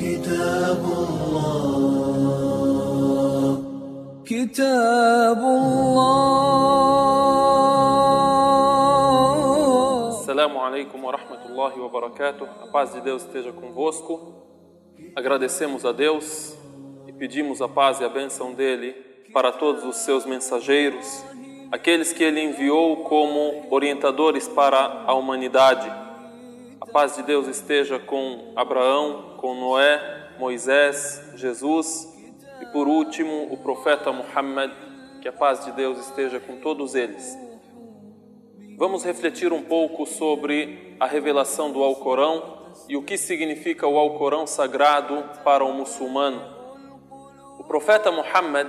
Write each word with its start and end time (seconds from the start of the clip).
كتاب 0.00 0.82
الله 0.98 2.12
كتاب 4.24 5.38
الله 5.38 6.22
Assalamu 10.22 10.58
alaikum 10.64 11.02
wa 11.04 11.12
rahmatullahi 11.12 11.78
wa 11.80 11.88
barakatuh. 11.88 12.48
A 12.62 12.66
paz 12.72 12.92
de 12.94 13.00
Deus 13.00 13.22
esteja 13.22 13.52
convosco. 13.52 14.42
Agradecemos 15.14 15.84
a 15.84 15.92
Deus 15.92 16.56
e 17.06 17.12
pedimos 17.12 17.60
a 17.60 17.68
paz 17.68 18.00
e 18.00 18.04
a 18.04 18.08
bênção 18.08 18.54
dele 18.54 18.92
para 19.32 19.52
todos 19.52 19.84
os 19.84 19.96
seus 19.96 20.24
mensageiros, 20.24 21.22
aqueles 21.71 22.13
que 22.13 22.23
ele 22.23 22.41
enviou 22.41 23.03
como 23.03 23.67
orientadores 23.69 24.47
para 24.47 25.03
a 25.05 25.13
humanidade. 25.13 25.89
A 26.79 26.85
paz 26.85 27.15
de 27.15 27.23
Deus 27.23 27.47
esteja 27.47 27.99
com 27.99 28.53
Abraão, 28.55 29.35
com 29.37 29.53
Noé, 29.55 30.29
Moisés, 30.39 31.31
Jesus 31.35 32.07
e 32.61 32.65
por 32.67 32.87
último 32.87 33.51
o 33.51 33.57
profeta 33.57 34.11
Muhammad. 34.11 34.71
Que 35.21 35.27
a 35.27 35.33
paz 35.33 35.65
de 35.65 35.71
Deus 35.71 35.97
esteja 35.97 36.39
com 36.39 36.57
todos 36.57 36.95
eles. 36.95 37.37
Vamos 38.77 39.03
refletir 39.03 39.51
um 39.51 39.63
pouco 39.63 40.05
sobre 40.05 40.95
a 40.99 41.07
revelação 41.07 41.71
do 41.71 41.83
Alcorão 41.83 42.57
e 42.87 42.95
o 42.95 43.01
que 43.01 43.17
significa 43.17 43.87
o 43.87 43.97
Alcorão 43.97 44.45
sagrado 44.45 45.23
para 45.43 45.65
o 45.65 45.73
muçulmano. 45.73 46.39
O 47.59 47.63
profeta 47.63 48.11
Muhammad, 48.11 48.67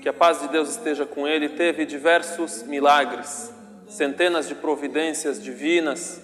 que 0.00 0.08
a 0.08 0.12
paz 0.12 0.40
de 0.40 0.48
Deus 0.48 0.70
esteja 0.70 1.04
com 1.04 1.28
ele, 1.28 1.50
teve 1.50 1.84
diversos 1.84 2.62
milagres, 2.62 3.52
centenas 3.86 4.48
de 4.48 4.54
providências 4.54 5.42
divinas, 5.42 6.22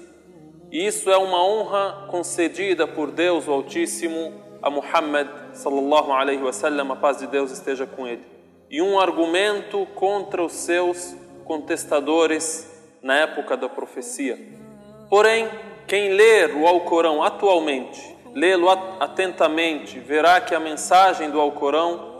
e 0.70 0.86
isso 0.86 1.10
é 1.10 1.16
uma 1.16 1.44
honra 1.44 2.06
concedida 2.08 2.86
por 2.86 3.10
Deus 3.10 3.46
o 3.46 3.52
Altíssimo 3.52 4.46
a 4.62 4.70
Muhammad 4.70 5.28
sallallahu 5.52 6.12
alaihi 6.12 6.42
wasallam, 6.42 6.90
a 6.90 6.96
paz 6.96 7.18
de 7.18 7.26
Deus 7.28 7.52
esteja 7.52 7.86
com 7.86 8.06
ele. 8.06 8.22
E 8.68 8.82
um 8.82 8.98
argumento 8.98 9.86
contra 9.94 10.42
os 10.42 10.52
seus 10.52 11.14
contestadores 11.44 12.68
na 13.00 13.14
época 13.14 13.56
da 13.56 13.68
profecia. 13.68 14.36
Porém, 15.08 15.48
quem 15.86 16.14
ler 16.14 16.56
o 16.56 16.66
Alcorão 16.66 17.22
atualmente, 17.22 18.16
lê-lo 18.34 18.68
atentamente, 18.98 20.00
verá 20.00 20.40
que 20.40 20.54
a 20.54 20.58
mensagem 20.58 21.30
do 21.30 21.40
Alcorão 21.40 22.15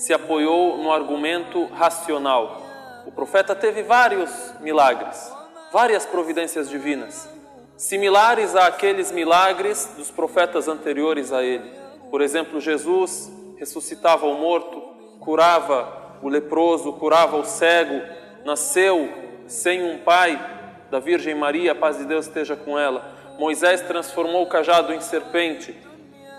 se 0.00 0.14
apoiou 0.14 0.78
no 0.78 0.90
argumento 0.90 1.66
racional. 1.66 2.62
O 3.04 3.12
profeta 3.12 3.54
teve 3.54 3.82
vários 3.82 4.30
milagres, 4.58 5.30
várias 5.70 6.06
providências 6.06 6.70
divinas, 6.70 7.28
similares 7.76 8.56
àqueles 8.56 9.12
milagres 9.12 9.92
dos 9.98 10.10
profetas 10.10 10.68
anteriores 10.68 11.34
a 11.34 11.42
ele. 11.42 11.70
Por 12.10 12.22
exemplo, 12.22 12.58
Jesus 12.62 13.30
ressuscitava 13.58 14.24
o 14.24 14.38
morto, 14.38 14.80
curava 15.20 16.16
o 16.22 16.30
leproso, 16.30 16.94
curava 16.94 17.36
o 17.36 17.44
cego, 17.44 18.00
nasceu 18.42 19.06
sem 19.46 19.84
um 19.84 19.98
pai 19.98 20.40
da 20.90 20.98
Virgem 20.98 21.34
Maria, 21.34 21.72
a 21.72 21.74
paz 21.74 21.98
de 21.98 22.06
Deus 22.06 22.26
esteja 22.26 22.56
com 22.56 22.78
ela. 22.78 23.04
Moisés 23.38 23.82
transformou 23.82 24.44
o 24.44 24.48
cajado 24.48 24.94
em 24.94 25.00
serpente. 25.02 25.76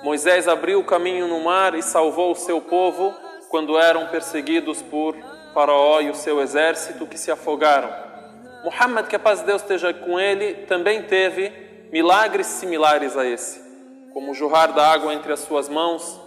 Moisés 0.02 0.48
abriu 0.48 0.80
o 0.80 0.84
caminho 0.84 1.28
no 1.28 1.44
mar 1.44 1.76
e 1.76 1.84
salvou 1.84 2.32
o 2.32 2.36
seu 2.36 2.60
povo 2.60 3.14
quando 3.52 3.78
eram 3.78 4.08
perseguidos 4.08 4.82
por 4.82 5.14
Faraó 5.54 6.00
e 6.00 6.10
o 6.10 6.16
seu 6.16 6.42
exército 6.42 7.06
que 7.06 7.18
se 7.18 7.30
afogaram. 7.30 7.90
Muhammad, 8.64 9.08
que 9.08 9.16
a 9.18 9.20
paz 9.20 9.42
de 9.42 9.46
Deus 9.46 9.62
esteja 9.62 9.94
com 9.94 10.18
ele, 10.18 10.54
também 10.66 11.04
teve 11.04 11.52
milagres 11.92 12.48
similares 12.48 13.18
a 13.18 13.26
esse, 13.26 13.62
como 14.14 14.32
o 14.32 14.34
jorrar 14.34 14.72
da 14.72 14.90
água 14.90 15.14
entre 15.14 15.34
as 15.34 15.42
suas 15.42 15.68
mãos, 15.68 16.18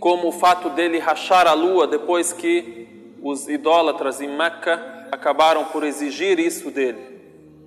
como 0.00 0.26
o 0.26 0.32
fato 0.32 0.68
dele 0.70 0.98
rachar 0.98 1.46
a 1.46 1.52
lua 1.52 1.86
depois 1.86 2.32
que 2.32 3.16
os 3.22 3.48
idólatras 3.48 4.20
em 4.20 4.28
Meca 4.36 5.06
acabaram 5.12 5.66
por 5.66 5.84
exigir 5.84 6.40
isso 6.40 6.72
dele. 6.72 7.20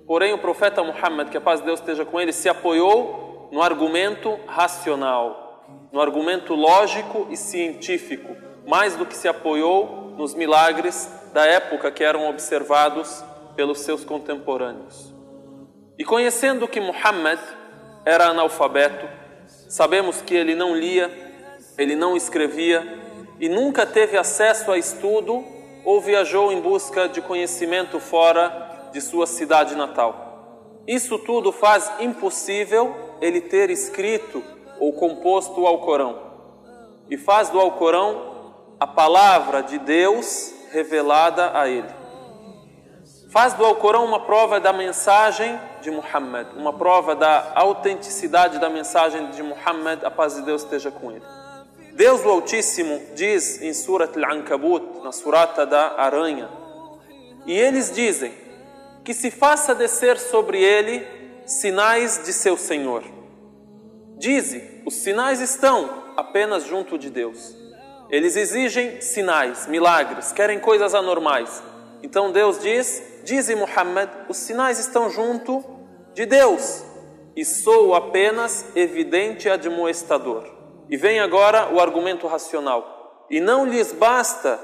Porém, 0.06 0.34
o 0.34 0.38
profeta 0.38 0.84
Muhammad, 0.84 1.30
que 1.30 1.38
a 1.38 1.40
paz 1.40 1.60
de 1.60 1.66
Deus 1.66 1.80
esteja 1.80 2.04
com 2.04 2.20
ele, 2.20 2.34
se 2.34 2.50
apoiou 2.50 3.48
no 3.50 3.62
argumento 3.62 4.38
racional, 4.46 5.64
no 5.90 6.00
argumento 6.02 6.54
lógico 6.54 7.28
e 7.30 7.36
científico, 7.36 8.43
mais 8.66 8.96
do 8.96 9.06
que 9.06 9.16
se 9.16 9.28
apoiou 9.28 10.14
nos 10.16 10.34
milagres 10.34 11.10
da 11.32 11.44
época 11.46 11.90
que 11.90 12.04
eram 12.04 12.28
observados 12.28 13.24
pelos 13.56 13.80
seus 13.80 14.04
contemporâneos. 14.04 15.12
E 15.98 16.04
conhecendo 16.04 16.66
que 16.68 16.80
Muhammad 16.80 17.38
era 18.04 18.26
analfabeto, 18.26 19.06
sabemos 19.68 20.20
que 20.20 20.34
ele 20.34 20.54
não 20.54 20.74
lia, 20.74 21.10
ele 21.78 21.96
não 21.96 22.16
escrevia 22.16 23.02
e 23.40 23.48
nunca 23.48 23.86
teve 23.86 24.16
acesso 24.16 24.70
a 24.70 24.78
estudo 24.78 25.44
ou 25.84 26.00
viajou 26.00 26.52
em 26.52 26.60
busca 26.60 27.08
de 27.08 27.20
conhecimento 27.20 28.00
fora 28.00 28.88
de 28.92 29.00
sua 29.00 29.26
cidade 29.26 29.74
natal. 29.74 30.82
Isso 30.86 31.18
tudo 31.18 31.50
faz 31.52 31.90
impossível 32.00 32.94
ele 33.20 33.40
ter 33.40 33.70
escrito 33.70 34.42
ou 34.78 34.92
composto 34.92 35.60
o 35.60 35.66
Alcorão 35.66 36.18
e 37.10 37.16
faz 37.16 37.48
do 37.50 37.60
Alcorão 37.60 38.33
a 38.84 38.86
palavra 38.86 39.62
de 39.62 39.78
Deus 39.78 40.52
revelada 40.70 41.58
a 41.58 41.66
ele. 41.66 41.88
Faz 43.30 43.54
do 43.54 43.64
Alcorão 43.64 44.04
uma 44.04 44.26
prova 44.26 44.60
da 44.60 44.74
mensagem 44.74 45.58
de 45.80 45.90
Muhammad, 45.90 46.48
uma 46.54 46.70
prova 46.70 47.16
da 47.16 47.52
autenticidade 47.54 48.58
da 48.58 48.68
mensagem 48.68 49.30
de 49.30 49.42
Muhammad, 49.42 50.04
a 50.04 50.10
paz 50.10 50.34
de 50.34 50.42
Deus 50.42 50.64
esteja 50.64 50.90
com 50.90 51.10
ele. 51.10 51.24
Deus 51.94 52.22
o 52.26 52.28
Altíssimo 52.28 53.00
diz 53.14 53.62
em 53.62 53.72
Surat 53.72 54.14
Al-Ankabut, 54.18 55.02
na 55.02 55.12
surata 55.12 55.64
da 55.64 55.94
aranha, 55.96 56.50
e 57.46 57.58
eles 57.58 57.90
dizem 57.90 58.34
que 59.02 59.14
se 59.14 59.30
faça 59.30 59.74
descer 59.74 60.18
sobre 60.18 60.62
ele 60.62 61.06
sinais 61.46 62.22
de 62.22 62.34
seu 62.34 62.58
Senhor. 62.58 63.02
Dize, 64.18 64.82
os 64.84 64.92
sinais 64.92 65.40
estão 65.40 66.12
apenas 66.18 66.66
junto 66.66 66.98
de 66.98 67.08
Deus. 67.08 67.63
Eles 68.10 68.36
exigem 68.36 69.00
sinais, 69.00 69.66
milagres, 69.66 70.32
querem 70.32 70.58
coisas 70.58 70.94
anormais. 70.94 71.62
Então 72.02 72.30
Deus 72.30 72.58
diz, 72.58 73.02
dize 73.24 73.54
Muhammad, 73.54 74.10
os 74.28 74.36
sinais 74.36 74.78
estão 74.78 75.08
junto 75.08 75.64
de 76.12 76.26
Deus 76.26 76.84
e 77.36 77.44
sou 77.44 77.94
apenas 77.94 78.64
evidente 78.76 79.48
admoestador. 79.48 80.44
E 80.88 80.96
vem 80.96 81.18
agora 81.18 81.72
o 81.72 81.80
argumento 81.80 82.26
racional. 82.26 83.26
E 83.30 83.40
não 83.40 83.66
lhes 83.66 83.90
basta 83.92 84.60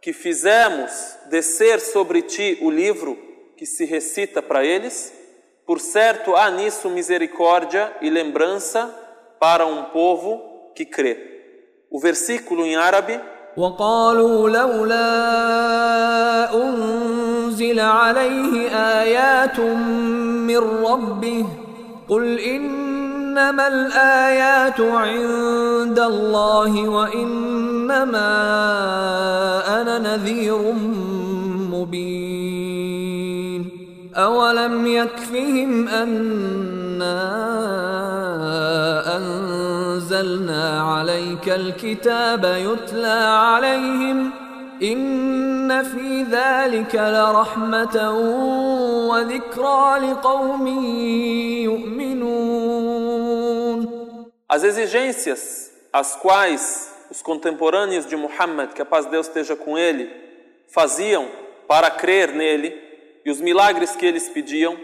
que 0.00 0.12
fizemos 0.12 1.16
descer 1.30 1.78
sobre 1.78 2.22
ti 2.22 2.58
o 2.62 2.70
livro 2.70 3.16
que 3.56 3.66
se 3.66 3.84
recita 3.84 4.42
para 4.42 4.64
eles? 4.64 5.12
Por 5.64 5.78
certo, 5.78 6.34
há 6.34 6.50
nisso 6.50 6.90
misericórdia 6.90 7.94
e 8.00 8.10
lembrança 8.10 8.86
para 9.38 9.64
um 9.66 9.84
povo 9.84 10.72
que 10.74 10.84
crê. 10.84 11.31
O 11.92 12.00
versículo 12.00 12.64
em 12.64 12.76
árabe? 12.76 13.20
وقالوا 13.56 14.50
لولا 14.50 15.08
أنزل 16.54 17.80
عليه 17.80 18.68
آيات 19.00 19.60
من 19.60 20.58
ربه 20.58 21.46
قل 22.08 22.38
إنما 22.38 23.68
الآيات 23.68 24.80
عند 24.80 25.98
الله 25.98 26.88
وإنما 26.88 28.30
أنا 29.80 29.98
نذير 29.98 30.72
مبين 31.72 33.02
أولم 34.16 34.86
يكفهم 34.86 35.88
أنا 35.88 37.16
أنزلنا 39.16 40.61
عليك 41.41 41.49
الكتاب 41.49 42.43
يتلى 42.45 43.19
عليهم 43.47 44.31
إن 44.83 45.83
في 45.83 46.23
ذلك 46.23 46.95
لرحمة 46.95 48.11
وذكرى 49.09 49.99
لقوم 49.99 50.67
يؤمنون 51.63 53.07
As 54.47 54.63
exigências 54.63 55.71
as 55.91 56.15
quais 56.15 56.93
os 57.09 57.23
contemporâneos 57.23 58.05
de 58.05 58.15
Muhammad, 58.15 58.73
que 58.75 58.81
a 58.83 58.85
paz 58.85 59.05
de 59.05 59.11
Deus 59.11 59.27
esteja 59.27 59.55
com 59.55 59.75
ele, 59.75 60.07
faziam 60.67 61.27
para 61.67 61.89
crer 61.89 62.31
nele 62.31 62.69
e 63.25 63.31
os 63.31 63.41
milagres 63.41 63.95
que 63.95 64.05
eles 64.05 64.29
pediam, 64.29 64.77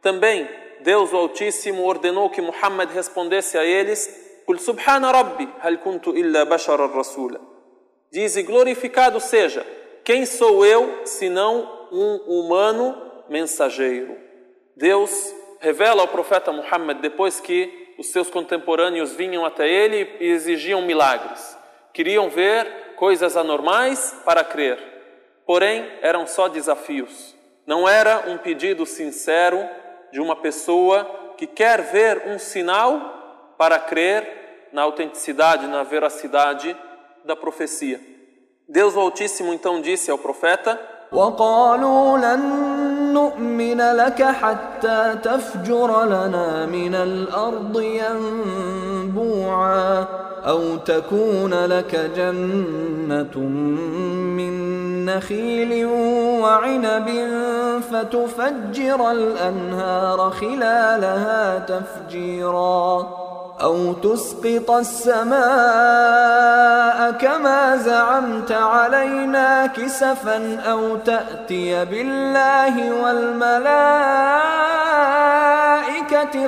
também 0.00 0.48
Deus 0.82 1.12
o 1.12 1.16
Altíssimo 1.16 1.82
ordenou 1.82 2.30
que 2.30 2.40
Muhammad 2.40 2.88
respondesse 2.92 3.58
a 3.58 3.64
eles: 3.64 4.22
"Kul 4.47 4.57
subhana 4.57 5.11
rabbi, 5.11 5.47
hal 5.61 5.77
kuntu 5.77 6.17
illa 6.17 6.45
basharan 6.45 6.87
rasula." 6.87 7.39
Diz: 8.11 8.35
"Glorificado 8.37 9.19
seja, 9.19 9.63
quem 10.03 10.25
sou 10.25 10.65
eu 10.65 11.05
senão 11.05 11.87
um 11.91 12.15
humano 12.27 12.95
mensageiro. 13.29 14.17
Deus 14.75 15.33
revela 15.59 16.01
ao 16.01 16.07
profeta 16.07 16.51
Muhammad 16.51 16.99
depois 16.99 17.39
que 17.39 17.93
os 17.97 18.07
seus 18.11 18.29
contemporâneos 18.29 19.13
vinham 19.13 19.45
até 19.45 19.67
ele 19.67 20.17
e 20.19 20.27
exigiam 20.27 20.81
milagres. 20.81 21.57
Queriam 21.93 22.29
ver 22.29 22.93
coisas 22.95 23.35
anormais 23.35 24.15
para 24.23 24.43
crer. 24.43 24.77
Porém, 25.45 25.85
eram 26.01 26.27
só 26.27 26.47
desafios. 26.47 27.35
Não 27.65 27.87
era 27.87 28.29
um 28.29 28.37
pedido 28.37 28.85
sincero 28.85 29.59
de 30.11 30.21
uma 30.21 30.35
pessoa 30.35 31.33
que 31.37 31.47
quer 31.47 31.81
ver 31.81 32.27
um 32.27 32.37
sinal 32.37 33.16
para 33.58 33.78
crer 33.78 34.68
na 34.72 34.82
autenticidade, 34.82 35.66
na 35.66 35.82
veracidade 35.82 36.76
da 37.24 37.36
profecia. 37.36 38.00
Deus 38.68 38.96
Altíssimo 38.96 39.52
então 39.52 39.80
disse 39.80 40.10
ao 40.10 40.18
profeta: 40.18 40.78
وقالوا 41.12 42.18
لن 42.18 42.40
نؤمن 43.12 43.80
لك 43.80 44.22
حتى 44.22 45.18
تفجر 45.22 46.04
لنا 46.04 46.66
من 46.66 46.94
الارض 46.94 47.80
ينبوعا 49.10 50.06
او 50.46 50.76
تكون 50.76 51.54
لك 51.64 52.10
جنه 52.16 53.38
من 54.38 54.52
نخيل 55.04 55.86
وعنب 56.42 57.08
فتفجر 57.92 59.10
الانهار 59.10 60.30
خلالها 60.30 61.58
تفجيرا 61.58 63.08
أو 63.61 63.93
تسقط 63.93 64.71
السماء 64.71 65.37
كما 67.11 67.77
زعمت 67.77 68.51
علينا 68.51 69.67
كسفا 69.67 70.59
أو 70.71 70.95
تأتي 70.95 71.85
بالله 71.85 73.03
والملائكة 73.03 73.67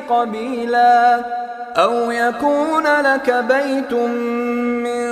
قبيلا 0.09 1.19
أو 1.77 2.11
يكون 2.11 2.83
لك 2.83 3.45
بيت 3.49 3.93
من 3.93 5.09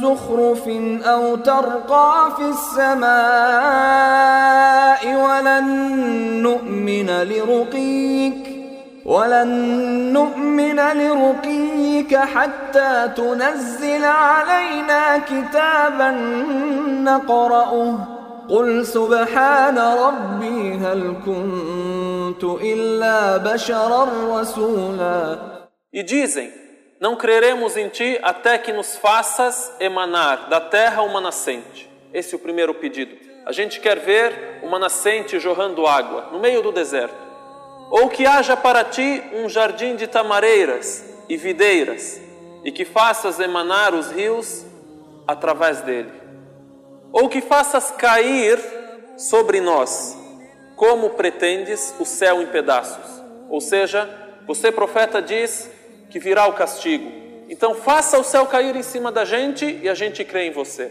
زخرف 0.00 0.68
أو 1.06 1.36
ترقى 1.36 2.28
في 2.36 2.48
السماء 2.48 3.06
ولن 5.14 5.66
نؤمن 6.42 7.10
لرقيك 7.22 8.55
ولن 9.05 9.47
نؤمن 10.13 10.79
لرقيك 10.79 12.15
حتى 12.15 13.11
تنزل 13.17 14.05
علينا 14.05 15.17
كتابا 15.17 16.11
نقرأه 17.03 18.07
قل 18.49 18.85
سبحان 18.85 19.77
ربي 19.77 20.73
هل 20.73 21.15
كنت 21.25 22.43
إلا 22.43 23.37
بشرا 23.37 24.07
رسولا 24.39 25.51
E 25.93 26.03
dizem: 26.03 26.49
Não 27.01 27.17
creremos 27.17 27.75
em 27.75 27.89
ti 27.89 28.17
até 28.23 28.57
que 28.57 28.71
nos 28.71 28.95
faças 28.95 29.73
emanar 29.79 30.47
da 30.47 30.61
terra 30.61 31.01
uma 31.01 31.19
nascente. 31.19 31.89
Esse 32.13 32.33
é 32.33 32.37
o 32.37 32.39
primeiro 32.39 32.73
pedido. 32.75 33.13
A 33.45 33.51
gente 33.51 33.79
quer 33.81 33.99
ver 33.99 34.59
uma 34.63 34.79
nascente 34.79 35.39
jorrando 35.39 35.85
água 35.87 36.29
no 36.31 36.39
meio 36.39 36.61
do 36.61 36.71
deserto 36.71 37.24
ou 37.90 38.08
que 38.08 38.26
haja 38.26 38.56
para 38.56 38.84
ti 38.84 39.22
um 39.32 39.48
jardim 39.48 39.96
de 39.96 40.06
tamareiras 40.06 41.04
e 41.28 41.36
videiras, 41.36 42.20
e 42.64 42.72
que 42.72 42.84
faças 42.84 43.38
emanar 43.38 43.94
os 43.94 44.10
rios 44.10 44.64
através 45.26 45.80
dele, 45.82 46.12
ou 47.12 47.28
que 47.28 47.40
faças 47.40 47.90
cair 47.92 48.58
sobre 49.16 49.60
nós, 49.60 50.16
como 50.74 51.10
pretendes, 51.10 51.94
o 51.98 52.04
céu 52.04 52.42
em 52.42 52.46
pedaços. 52.46 53.22
Ou 53.48 53.60
seja, 53.60 54.08
você, 54.46 54.70
profeta, 54.70 55.22
diz 55.22 55.70
que 56.10 56.18
virá 56.18 56.46
o 56.46 56.52
castigo. 56.52 57.10
Então 57.48 57.74
faça 57.74 58.18
o 58.18 58.24
céu 58.24 58.46
cair 58.46 58.74
em 58.74 58.82
cima 58.82 59.10
da 59.10 59.24
gente 59.24 59.64
e 59.64 59.88
a 59.88 59.94
gente 59.94 60.24
crê 60.24 60.46
em 60.46 60.50
você. 60.50 60.90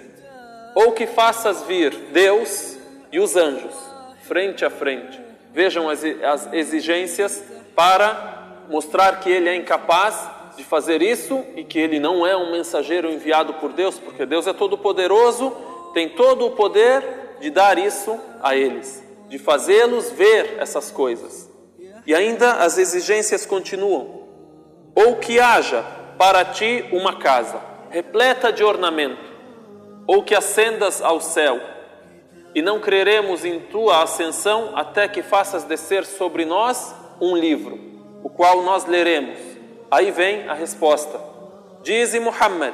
Ou 0.74 0.94
que 0.94 1.06
faças 1.06 1.62
vir 1.64 1.94
Deus 2.12 2.78
e 3.12 3.20
os 3.20 3.36
anjos, 3.36 3.76
frente 4.24 4.66
a 4.66 4.70
frente 4.70 5.25
Vejam 5.56 5.90
as, 5.90 6.04
as 6.04 6.52
exigências 6.52 7.42
para 7.74 8.66
mostrar 8.70 9.22
que 9.22 9.30
ele 9.30 9.48
é 9.48 9.56
incapaz 9.56 10.30
de 10.58 10.66
fazer 10.66 11.02
isso 11.02 11.46
e 11.56 11.64
que 11.64 11.80
ele 11.80 11.98
não 11.98 12.28
é 12.28 12.36
um 12.36 12.52
mensageiro 12.52 13.10
enviado 13.10 13.54
por 13.54 13.72
Deus, 13.72 13.98
porque 13.98 14.26
Deus 14.26 14.48
é 14.48 14.52
todo-poderoso, 14.54 15.56
tem 15.94 16.10
todo 16.10 16.46
o 16.46 16.52
poder 16.52 17.38
de 17.40 17.50
dar 17.50 17.78
isso 17.78 18.20
a 18.44 18.54
eles, 18.54 19.02
de 19.30 19.40
fazê-los 19.40 20.12
ver 20.12 20.58
essas 20.60 20.92
coisas. 20.92 21.50
E 22.06 22.14
ainda 22.14 22.56
as 22.56 22.78
exigências 22.78 23.46
continuam. 23.46 24.26
Ou 24.94 25.16
que 25.16 25.40
haja 25.40 25.86
para 26.18 26.44
ti 26.44 26.84
uma 26.92 27.16
casa 27.16 27.62
repleta 27.90 28.52
de 28.52 28.62
ornamento, 28.62 29.24
ou 30.06 30.22
que 30.22 30.36
ascendas 30.36 31.02
ao 31.02 31.22
céu 31.22 31.75
e 32.56 32.62
não 32.62 32.80
creremos 32.80 33.44
em 33.44 33.60
tua 33.60 34.02
ascensão 34.02 34.72
até 34.76 35.10
que 35.10 35.22
faças 35.22 35.66
descer 35.66 36.06
sobre 36.06 36.46
nós 36.46 36.96
um 37.20 37.36
livro, 37.36 37.78
o 38.24 38.30
qual 38.30 38.64
nós 38.64 38.86
leremos. 38.86 39.38
Aí 39.92 40.10
vem 40.10 40.48
a 40.48 40.54
resposta. 40.54 41.20
Dize 41.84 42.18
Muhammad, 42.18 42.74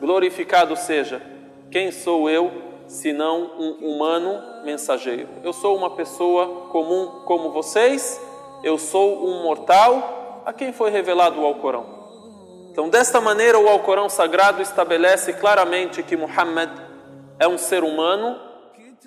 glorificado 0.00 0.74
seja, 0.74 1.22
quem 1.70 1.92
sou 1.92 2.28
eu 2.28 2.50
senão 2.88 3.52
um 3.56 3.94
humano 3.94 4.64
mensageiro? 4.64 5.28
Eu 5.44 5.52
sou 5.52 5.76
uma 5.76 5.90
pessoa 5.90 6.68
comum 6.72 7.22
como 7.24 7.52
vocês, 7.52 8.20
eu 8.64 8.76
sou 8.76 9.24
um 9.24 9.44
mortal 9.44 10.42
a 10.44 10.52
quem 10.52 10.72
foi 10.72 10.90
revelado 10.90 11.40
o 11.40 11.46
Alcorão. 11.46 12.00
Então, 12.72 12.88
desta 12.88 13.20
maneira, 13.20 13.58
o 13.58 13.68
Alcorão 13.68 14.08
sagrado 14.08 14.60
estabelece 14.60 15.34
claramente 15.34 16.02
que 16.02 16.16
Muhammad 16.16 16.70
é 17.38 17.46
um 17.46 17.58
ser 17.58 17.84
humano 17.84 18.49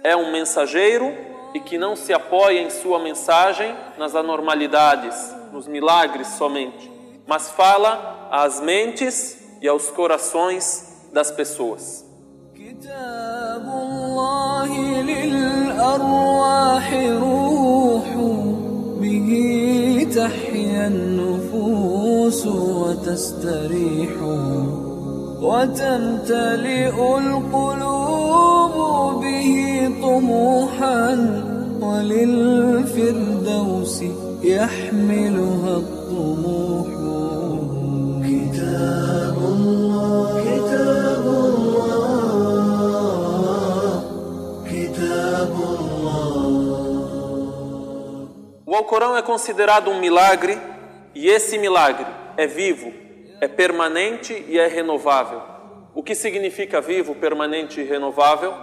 é 0.04 0.16
um 0.16 0.32
mensageiro 0.32 1.14
e 1.54 1.60
que 1.60 1.78
não 1.78 1.96
se 1.96 2.14
apoia 2.14 2.62
em 2.62 2.70
sua 2.70 3.00
mensagem 3.00 3.76
nas 3.98 4.16
anormalidades, 4.16 5.36
nos 5.52 5.68
milagres 5.68 6.28
somente, 6.30 6.92
mas 7.28 7.52
fala 7.52 8.30
às 8.32 8.60
mentes 8.60 9.58
e 9.62 9.68
aos 9.68 9.90
corações 9.92 11.10
das 11.14 11.32
pessoas. 11.32 12.04
وتمتلئ 25.43 26.97
القلوب 27.19 28.75
به 29.23 29.51
طموحا 30.03 31.09
وللفردوس 32.79 34.03
يحملها 34.43 35.77
الطموح 35.77 36.89
كتاب 38.29 39.37
الله 39.39 40.33
كتاب 40.49 41.25
الله 41.49 42.83
كتاب 44.71 45.53
الله 45.53 46.69
O 48.67 48.75
Alcorão 48.75 49.17
é 49.17 49.23
considerado 49.23 49.91
um 49.91 49.99
milagre 50.01 50.59
e 51.15 51.29
esse 51.29 51.57
milagre 51.59 52.07
é 52.37 52.47
vivo 52.47 52.93
é 53.44 53.48
permanente 53.48 54.46
e 54.48 54.58
é 54.58 54.68
renovável. 54.68 55.42
O 55.94 56.02
que 56.02 56.16
significa 56.16 56.80
vivo, 56.80 57.14
permanente 57.14 57.82
e 57.82 57.84
renovável? 57.84 58.54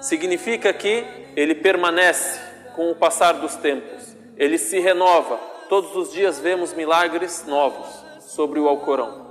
Significa 0.00 0.72
que 0.72 1.04
ele 1.34 1.56
permanece 1.56 2.40
com 2.76 2.92
o 2.92 2.94
passar 2.94 3.32
dos 3.32 3.56
tempos, 3.56 4.16
ele 4.36 4.58
se 4.58 4.78
renova. 4.78 5.36
Todos 5.68 5.96
os 5.96 6.12
dias 6.12 6.38
vemos 6.38 6.72
milagres 6.72 7.44
novos 7.48 7.88
sobre 8.20 8.60
o 8.60 8.68
Alcorão. 8.68 9.26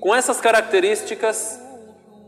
Com 0.00 0.14
essas 0.14 0.40
características, 0.40 1.60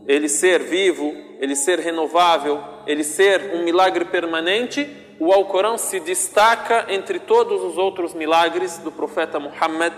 ele 0.09 0.29
ser 0.29 0.65
vivo, 0.65 1.15
ele 1.39 1.55
ser 1.55 1.79
renovável, 1.79 2.61
ele 2.89 3.05
ser 3.05 3.55
um 3.55 3.63
milagre 3.63 4.07
permanente, 4.07 4.91
o 5.21 5.33
Alcorão 5.33 5.79
se 5.79 6.01
destaca 6.01 6.87
entre 6.89 7.21
todos 7.21 7.63
os 7.63 7.79
outros 7.79 8.15
milagres 8.15 8.79
do 8.79 8.91
profeta 8.91 9.39
Muhammad 9.39 9.93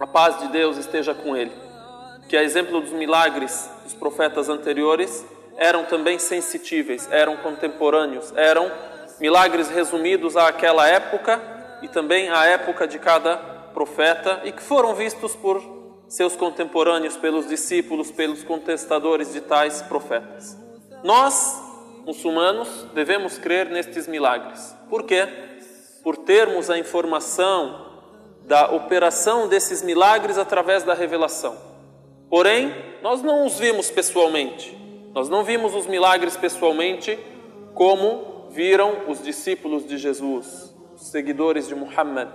a 0.00 0.06
paz 0.06 0.38
de 0.40 0.48
Deus 0.48 0.78
esteja 0.78 1.14
com 1.14 1.36
ele. 1.36 1.52
Que 2.28 2.36
a 2.36 2.42
exemplo 2.42 2.80
dos 2.80 2.90
milagres 2.90 3.70
dos 3.84 3.92
profetas 3.92 4.48
anteriores, 4.48 5.24
eram 5.58 5.84
também 5.84 6.18
sensitíveis, 6.18 7.06
eram 7.12 7.36
contemporâneos, 7.36 8.32
eram 8.34 8.72
milagres 9.20 9.68
resumidos 9.68 10.36
àquela 10.36 10.88
época 10.88 11.38
e 11.82 11.88
também 11.88 12.30
à 12.30 12.46
época 12.46 12.88
de 12.88 12.98
cada 12.98 13.36
profeta 13.74 14.40
e 14.44 14.52
que 14.52 14.62
foram 14.62 14.94
vistos 14.94 15.36
por 15.36 15.62
seus 16.08 16.34
contemporâneos, 16.34 17.16
pelos 17.18 17.46
discípulos, 17.46 18.10
pelos 18.10 18.42
contestadores 18.42 19.32
de 19.32 19.42
tais 19.42 19.82
profetas. 19.82 20.56
Nós, 21.04 21.62
muçulmanos, 22.06 22.86
devemos 22.94 23.36
crer 23.36 23.68
nestes 23.68 24.08
milagres. 24.08 24.74
Por 24.88 25.04
quê? 25.04 25.28
por 26.02 26.16
termos 26.16 26.70
a 26.70 26.78
informação 26.78 27.89
da 28.50 28.68
operação 28.72 29.46
desses 29.46 29.80
milagres 29.80 30.36
através 30.36 30.82
da 30.82 30.92
revelação. 30.92 31.56
Porém, 32.28 32.74
nós 33.00 33.22
não 33.22 33.46
os 33.46 33.60
vimos 33.60 33.92
pessoalmente. 33.92 34.76
Nós 35.14 35.28
não 35.28 35.44
vimos 35.44 35.72
os 35.72 35.86
milagres 35.86 36.36
pessoalmente 36.36 37.16
como 37.76 38.48
viram 38.50 39.08
os 39.08 39.22
discípulos 39.22 39.86
de 39.86 39.96
Jesus, 39.96 40.74
os 40.96 41.12
seguidores 41.12 41.68
de 41.68 41.76
Muhammad. 41.76 42.28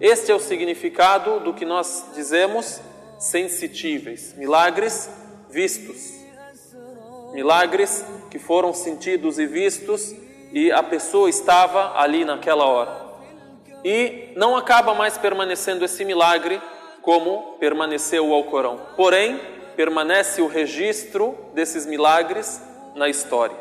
Este 0.00 0.32
é 0.32 0.34
o 0.34 0.40
significado 0.40 1.38
do 1.38 1.54
que 1.54 1.64
nós 1.64 2.06
dizemos 2.12 2.80
sensitíveis, 3.20 4.34
milagres 4.36 5.08
vistos. 5.48 6.10
Milagres 7.32 8.04
que 8.32 8.38
foram 8.40 8.74
sentidos 8.74 9.38
e 9.38 9.46
vistos 9.46 10.12
e 10.52 10.72
a 10.72 10.82
pessoa 10.82 11.30
estava 11.30 11.96
ali 12.00 12.24
naquela 12.24 12.64
hora. 12.66 13.01
E 13.84 14.32
não 14.36 14.56
acaba 14.56 14.94
mais 14.94 15.18
permanecendo 15.18 15.84
esse 15.84 16.04
milagre 16.04 16.60
como 17.02 17.56
permaneceu 17.58 18.26
o 18.26 18.34
Alcorão. 18.34 18.80
Porém, 18.96 19.40
permanece 19.76 20.40
o 20.40 20.46
registro 20.46 21.36
desses 21.54 21.86
milagres 21.86 22.62
na 22.94 23.08
história. 23.08 23.56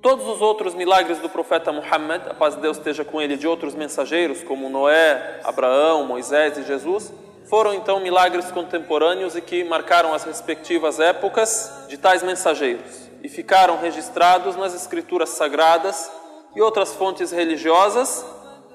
Todos 0.00 0.26
os 0.26 0.40
outros 0.40 0.74
milagres 0.74 1.18
do 1.18 1.28
profeta 1.28 1.70
Muhammad, 1.70 2.22
a 2.28 2.34
paz 2.34 2.56
de 2.56 2.60
Deus 2.60 2.76
esteja 2.76 3.04
com 3.04 3.20
ele, 3.20 3.36
de 3.36 3.46
outros 3.46 3.74
mensageiros 3.74 4.42
como 4.42 4.68
Noé, 4.68 5.40
Abraão, 5.44 6.04
Moisés 6.04 6.58
e 6.58 6.64
Jesus, 6.64 7.12
foram 7.48 7.74
então 7.74 8.00
milagres 8.00 8.50
contemporâneos 8.50 9.36
e 9.36 9.40
que 9.40 9.62
marcaram 9.62 10.12
as 10.14 10.24
respectivas 10.24 10.98
épocas 10.98 11.84
de 11.88 11.96
tais 11.96 12.22
mensageiros 12.22 13.10
e 13.22 13.28
ficaram 13.28 13.78
registrados 13.78 14.56
nas 14.56 14.74
escrituras 14.74 15.28
sagradas 15.30 16.10
e 16.56 16.60
outras 16.60 16.94
fontes 16.94 17.30
religiosas 17.30 18.24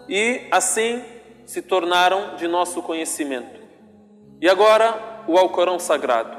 e 0.08 0.48
assim 0.52 1.04
se 1.46 1.62
tornaram 1.62 2.36
de 2.36 2.48
nosso 2.48 2.82
conhecimento. 2.82 3.60
E 4.42 4.50
agora, 4.50 5.24
o 5.28 5.38
Alcorão 5.38 5.80
Sagrado 5.80 6.38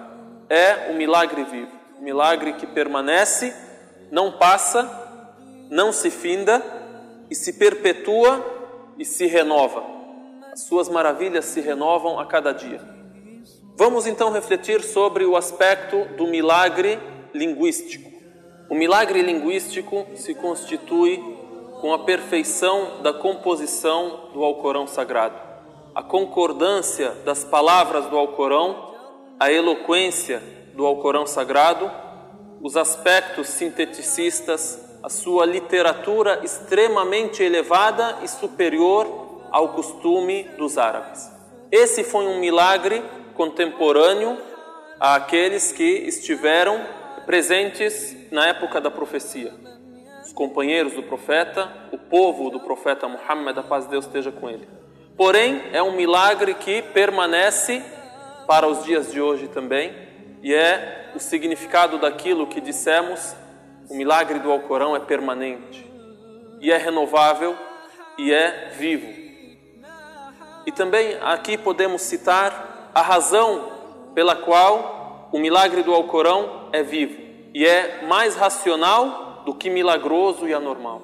é 0.48 0.90
o 0.90 0.94
milagre 0.94 1.44
vivo, 1.44 1.72
o 1.98 2.02
milagre 2.02 2.54
que 2.54 2.66
permanece 2.66 3.54
não 4.10 4.32
passa, 4.32 4.88
não 5.70 5.92
se 5.92 6.10
finda 6.10 6.62
e 7.30 7.34
se 7.34 7.54
perpetua 7.54 8.44
e 8.98 9.04
se 9.04 9.26
renova. 9.26 9.84
As 10.52 10.62
suas 10.62 10.88
maravilhas 10.88 11.44
se 11.44 11.60
renovam 11.60 12.18
a 12.18 12.26
cada 12.26 12.52
dia. 12.52 12.80
Vamos 13.76 14.06
então 14.06 14.32
refletir 14.32 14.82
sobre 14.82 15.25
o 15.25 15.37
aspecto 15.37 16.04
do 16.16 16.26
milagre 16.26 16.98
linguístico. 17.32 18.10
O 18.68 18.75
milagre 18.75 19.22
linguístico 19.22 20.06
se 20.16 20.34
constitui 20.34 21.38
com 21.80 21.92
a 21.92 22.00
perfeição 22.00 23.02
da 23.02 23.12
composição 23.12 24.30
do 24.32 24.44
Alcorão 24.44 24.87
Sagrado, 24.87 25.37
a 25.94 26.02
concordância 26.02 27.11
das 27.25 27.44
palavras 27.44 28.06
do 28.06 28.16
Alcorão, 28.16 28.94
a 29.38 29.50
eloquência 29.52 30.42
do 30.75 30.85
Alcorão 30.87 31.26
Sagrado 31.26 31.90
os 32.61 32.76
aspectos 32.76 33.49
sinteticistas, 33.49 34.85
a 35.02 35.08
sua 35.08 35.47
literatura 35.47 36.40
extremamente 36.42 37.42
elevada 37.42 38.18
e 38.23 38.28
superior 38.28 39.47
ao 39.50 39.70
costume 39.70 40.44
dos 40.56 40.76
árabes. 40.76 41.30
Esse 41.70 42.02
foi 42.02 42.26
um 42.26 42.40
milagre 42.40 43.02
contemporâneo 43.35 44.37
àqueles 44.99 45.70
que 45.70 45.85
estiveram 45.85 46.85
presentes 47.25 48.16
na 48.32 48.49
época 48.49 48.80
da 48.80 48.90
profecia. 48.90 49.54
Os 50.38 50.47
companheiros 50.47 50.92
do 50.92 51.02
profeta, 51.02 51.68
o 51.90 51.99
povo 51.99 52.49
do 52.49 52.61
profeta 52.61 53.09
Muhammad, 53.09 53.59
a 53.59 53.62
paz 53.64 53.87
de 53.87 53.90
Deus 53.90 54.07
esteja 54.07 54.30
com 54.30 54.49
ele. 54.49 54.68
Porém, 55.16 55.61
é 55.73 55.83
um 55.83 55.90
milagre 55.90 56.54
que 56.54 56.80
permanece 56.80 57.83
para 58.47 58.68
os 58.68 58.85
dias 58.85 59.11
de 59.11 59.21
hoje 59.21 59.49
também 59.49 59.92
e 60.40 60.54
é 60.54 61.11
o 61.12 61.18
significado 61.18 61.99
daquilo 61.99 62.47
que 62.47 62.61
dissemos: 62.61 63.35
o 63.90 63.97
milagre 63.97 64.38
do 64.38 64.52
Alcorão 64.52 64.95
é 64.95 65.00
permanente, 65.00 65.85
e 66.61 66.71
é 66.71 66.76
renovável, 66.76 67.57
e 68.16 68.33
é 68.33 68.71
vivo. 68.78 69.09
E 70.64 70.71
também 70.71 71.18
aqui 71.21 71.59
podemos 71.59 72.02
citar 72.02 72.92
a 72.95 73.02
razão 73.02 73.73
pela 74.14 74.37
qual 74.37 75.30
o 75.33 75.38
milagre 75.40 75.83
do 75.83 75.92
Alcorão 75.92 76.68
é 76.73 76.85
vivo 76.85 77.26
e 77.52 77.66
é 77.66 78.07
mais 78.07 78.37
racional 78.37 79.27
do 79.49 79.55
que 79.55 79.71
milagroso 79.71 80.47
e 80.47 80.52
anormal. 80.52 81.00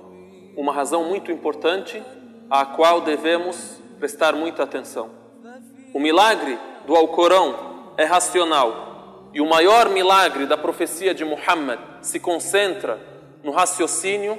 Uma 0.55 0.71
razão 0.71 1.03
muito 1.05 1.33
importante 1.33 2.03
à 2.51 2.67
qual 2.67 3.01
devemos 3.01 3.81
prestar 3.99 4.35
muita 4.35 4.65
atenção. 4.65 5.09
O 5.95 5.99
milagre 5.99 6.59
do 6.87 6.95
Alcorão 6.95 7.95
é 7.97 8.05
racional 8.05 9.31
e 9.33 9.41
o 9.41 9.49
maior 9.49 9.89
milagre 9.89 10.45
da 10.45 10.59
profecia 10.59 11.15
de 11.15 11.25
Muhammad 11.25 11.81
se 12.03 12.21
concentra 12.21 13.01
no 13.43 13.51
raciocínio, 13.51 14.39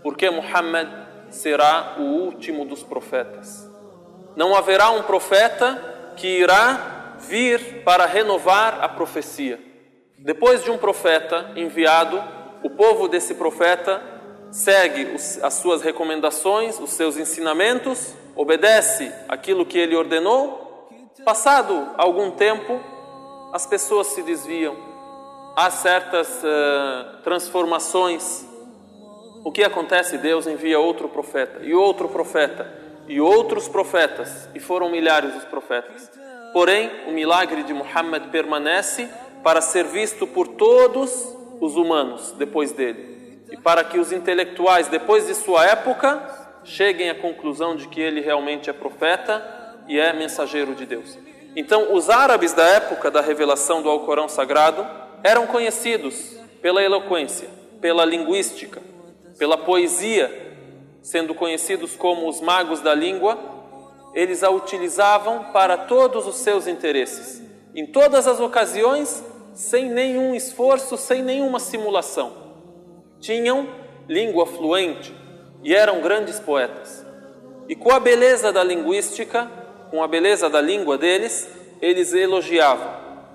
porque 0.00 0.30
Muhammad 0.30 0.86
será 1.28 1.96
o 1.98 2.02
último 2.02 2.64
dos 2.64 2.84
profetas. 2.84 3.68
Não 4.36 4.54
haverá 4.54 4.90
um 4.90 5.02
profeta 5.02 6.12
que 6.16 6.38
irá 6.38 7.16
vir 7.18 7.82
para 7.82 8.06
renovar 8.06 8.78
a 8.80 8.88
profecia. 8.88 9.58
Depois 10.16 10.62
de 10.62 10.70
um 10.70 10.78
profeta 10.78 11.50
enviado, 11.56 12.22
o 12.62 12.70
povo 12.70 13.08
desse 13.08 13.34
profeta 13.34 14.02
segue 14.50 15.08
as 15.42 15.54
suas 15.54 15.82
recomendações, 15.82 16.78
os 16.78 16.90
seus 16.90 17.16
ensinamentos, 17.16 18.14
obedece 18.36 19.12
aquilo 19.28 19.64
que 19.64 19.78
ele 19.78 19.96
ordenou. 19.96 20.88
Passado 21.24 21.90
algum 21.96 22.30
tempo, 22.30 22.80
as 23.52 23.66
pessoas 23.66 24.08
se 24.08 24.22
desviam, 24.22 24.76
há 25.56 25.70
certas 25.70 26.42
uh, 26.42 27.22
transformações. 27.22 28.44
O 29.44 29.50
que 29.50 29.62
acontece? 29.62 30.18
Deus 30.18 30.46
envia 30.46 30.78
outro 30.78 31.08
profeta, 31.08 31.60
e 31.62 31.74
outro 31.74 32.08
profeta, 32.08 32.70
e 33.08 33.20
outros 33.20 33.68
profetas, 33.68 34.48
e 34.54 34.60
foram 34.60 34.90
milhares 34.90 35.34
os 35.34 35.44
profetas. 35.44 36.10
Porém, 36.52 36.90
o 37.06 37.12
milagre 37.12 37.62
de 37.62 37.72
Muhammad 37.72 38.28
permanece 38.28 39.08
para 39.42 39.60
ser 39.60 39.84
visto 39.84 40.26
por 40.26 40.46
todos 40.48 41.39
os 41.60 41.76
humanos 41.76 42.32
depois 42.38 42.72
dele, 42.72 43.40
e 43.50 43.56
para 43.56 43.84
que 43.84 43.98
os 43.98 44.12
intelectuais, 44.12 44.88
depois 44.88 45.26
de 45.26 45.34
sua 45.34 45.66
época, 45.66 46.20
cheguem 46.64 47.10
à 47.10 47.14
conclusão 47.14 47.76
de 47.76 47.88
que 47.88 48.00
ele 48.00 48.20
realmente 48.20 48.70
é 48.70 48.72
profeta 48.72 49.76
e 49.86 49.98
é 49.98 50.12
mensageiro 50.12 50.74
de 50.74 50.86
Deus. 50.86 51.18
Então, 51.56 51.94
os 51.94 52.08
árabes 52.08 52.52
da 52.52 52.64
época 52.64 53.10
da 53.10 53.20
revelação 53.20 53.82
do 53.82 53.90
Alcorão 53.90 54.28
Sagrado 54.28 54.86
eram 55.22 55.46
conhecidos 55.46 56.36
pela 56.62 56.82
eloquência, 56.82 57.48
pela 57.80 58.04
linguística, 58.04 58.80
pela 59.38 59.58
poesia, 59.58 60.54
sendo 61.02 61.34
conhecidos 61.34 61.96
como 61.96 62.28
os 62.28 62.40
magos 62.40 62.80
da 62.80 62.94
língua, 62.94 63.38
eles 64.14 64.42
a 64.42 64.50
utilizavam 64.50 65.44
para 65.52 65.76
todos 65.76 66.26
os 66.26 66.36
seus 66.36 66.66
interesses, 66.66 67.42
em 67.74 67.86
todas 67.86 68.26
as 68.26 68.38
ocasiões, 68.38 69.24
sem 69.60 69.90
nenhum 69.90 70.34
esforço, 70.34 70.96
sem 70.96 71.22
nenhuma 71.22 71.60
simulação. 71.60 72.32
Tinham 73.20 73.68
língua 74.08 74.46
fluente 74.46 75.14
e 75.62 75.74
eram 75.74 76.00
grandes 76.00 76.40
poetas. 76.40 77.04
E 77.68 77.76
com 77.76 77.92
a 77.92 78.00
beleza 78.00 78.50
da 78.50 78.64
linguística, 78.64 79.50
com 79.90 80.02
a 80.02 80.08
beleza 80.08 80.48
da 80.48 80.62
língua 80.62 80.96
deles, 80.96 81.46
eles 81.80 82.14
elogiavam, 82.14 82.90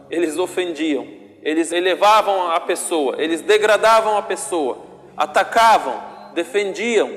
eles 0.09 0.35
ofendiam, 0.39 1.07
eles 1.43 1.71
elevavam 1.71 2.49
a 2.49 2.59
pessoa, 2.59 3.21
eles 3.21 3.41
degradavam 3.41 4.17
a 4.17 4.23
pessoa, 4.23 4.79
atacavam, 5.15 6.01
defendiam, 6.33 7.11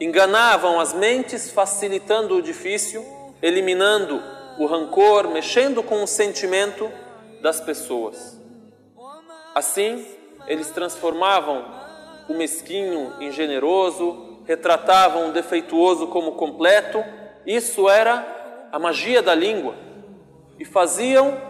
enganavam 0.00 0.78
as 0.78 0.94
mentes, 0.94 1.50
facilitando 1.50 2.36
o 2.36 2.42
difícil, 2.42 3.04
eliminando 3.42 4.22
o 4.56 4.66
rancor, 4.66 5.28
mexendo 5.28 5.82
com 5.82 6.00
o 6.00 6.06
sentimento 6.06 6.88
das 7.42 7.60
pessoas. 7.60 8.35
Assim, 9.56 10.04
eles 10.46 10.68
transformavam 10.68 11.64
o 12.28 12.34
mesquinho 12.34 13.14
em 13.18 13.32
generoso, 13.32 14.42
retratavam 14.44 15.30
o 15.30 15.32
defeituoso 15.32 16.08
como 16.08 16.32
completo. 16.32 17.02
Isso 17.46 17.88
era 17.88 18.68
a 18.70 18.78
magia 18.78 19.22
da 19.22 19.34
língua 19.34 19.74
e 20.58 20.64
faziam, 20.66 21.40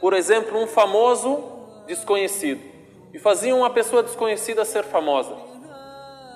por 0.00 0.12
exemplo, 0.12 0.56
um 0.56 0.68
famoso 0.68 1.42
desconhecido 1.88 2.62
e 3.12 3.18
faziam 3.18 3.58
uma 3.58 3.70
pessoa 3.70 4.00
desconhecida 4.00 4.64
ser 4.64 4.84
famosa. 4.84 5.34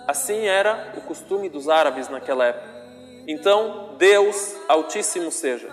Assim 0.09 0.49
era 0.49 0.95
o 0.97 1.01
costume 1.03 1.49
dos 1.49 1.69
árabes 1.69 2.09
naquela 2.09 2.47
época. 2.47 2.69
Então, 3.29 3.95
Deus 3.99 4.57
Altíssimo 4.67 5.31
seja, 5.31 5.69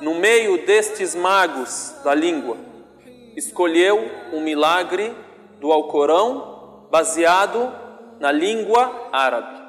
no 0.00 0.16
meio 0.16 0.66
destes 0.66 1.14
magos 1.14 1.94
da 2.02 2.12
língua, 2.12 2.56
escolheu 3.36 4.10
um 4.32 4.40
milagre 4.40 5.14
do 5.60 5.70
Alcorão 5.70 6.88
baseado 6.90 7.72
na 8.18 8.32
língua 8.32 9.10
árabe. 9.12 9.66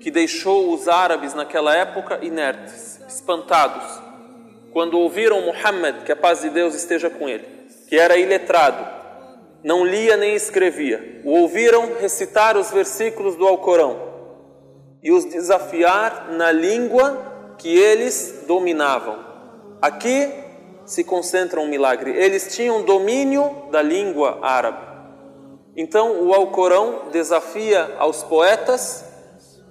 que 0.00 0.12
deixou 0.12 0.72
os 0.72 0.86
árabes 0.86 1.34
naquela 1.34 1.74
época 1.74 2.20
inertes, 2.22 3.00
espantados, 3.08 4.00
quando 4.72 4.96
ouviram 4.96 5.40
Muhammad, 5.40 6.04
que 6.04 6.12
a 6.12 6.16
paz 6.16 6.42
de 6.42 6.50
Deus 6.50 6.72
esteja 6.76 7.10
com 7.10 7.28
ele, 7.28 7.44
que 7.88 7.98
era 7.98 8.16
iletrado, 8.16 8.86
não 9.64 9.84
lia 9.84 10.16
nem 10.16 10.36
escrevia, 10.36 11.20
o 11.24 11.32
ouviram 11.32 11.94
recitar 12.00 12.56
os 12.56 12.70
versículos 12.70 13.34
do 13.34 13.44
Alcorão 13.44 13.98
e 15.02 15.10
os 15.10 15.24
desafiar 15.24 16.28
na 16.30 16.52
língua 16.52 17.54
que 17.58 17.76
eles 17.76 18.44
dominavam. 18.46 19.18
Aqui 19.82 20.32
se 20.88 21.04
concentra 21.04 21.60
um 21.60 21.68
milagre. 21.68 22.10
Eles 22.10 22.56
tinham 22.56 22.82
domínio 22.82 23.68
da 23.70 23.82
língua 23.82 24.38
árabe. 24.42 24.86
Então 25.76 26.22
o 26.24 26.32
Alcorão 26.32 27.10
desafia 27.12 27.94
aos 27.98 28.24
poetas, 28.24 29.04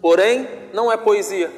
porém 0.01 0.47
não 0.71 0.91
é 0.91 0.95
poesia. 0.95 1.51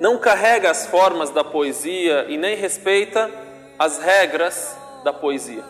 Não 0.00 0.18
carrega 0.18 0.70
as 0.70 0.86
formas 0.86 1.30
da 1.30 1.44
poesia 1.44 2.26
e 2.28 2.36
nem 2.36 2.56
respeita 2.56 3.30
as 3.78 3.98
regras 3.98 4.76
da 5.04 5.12
poesia. 5.12 5.64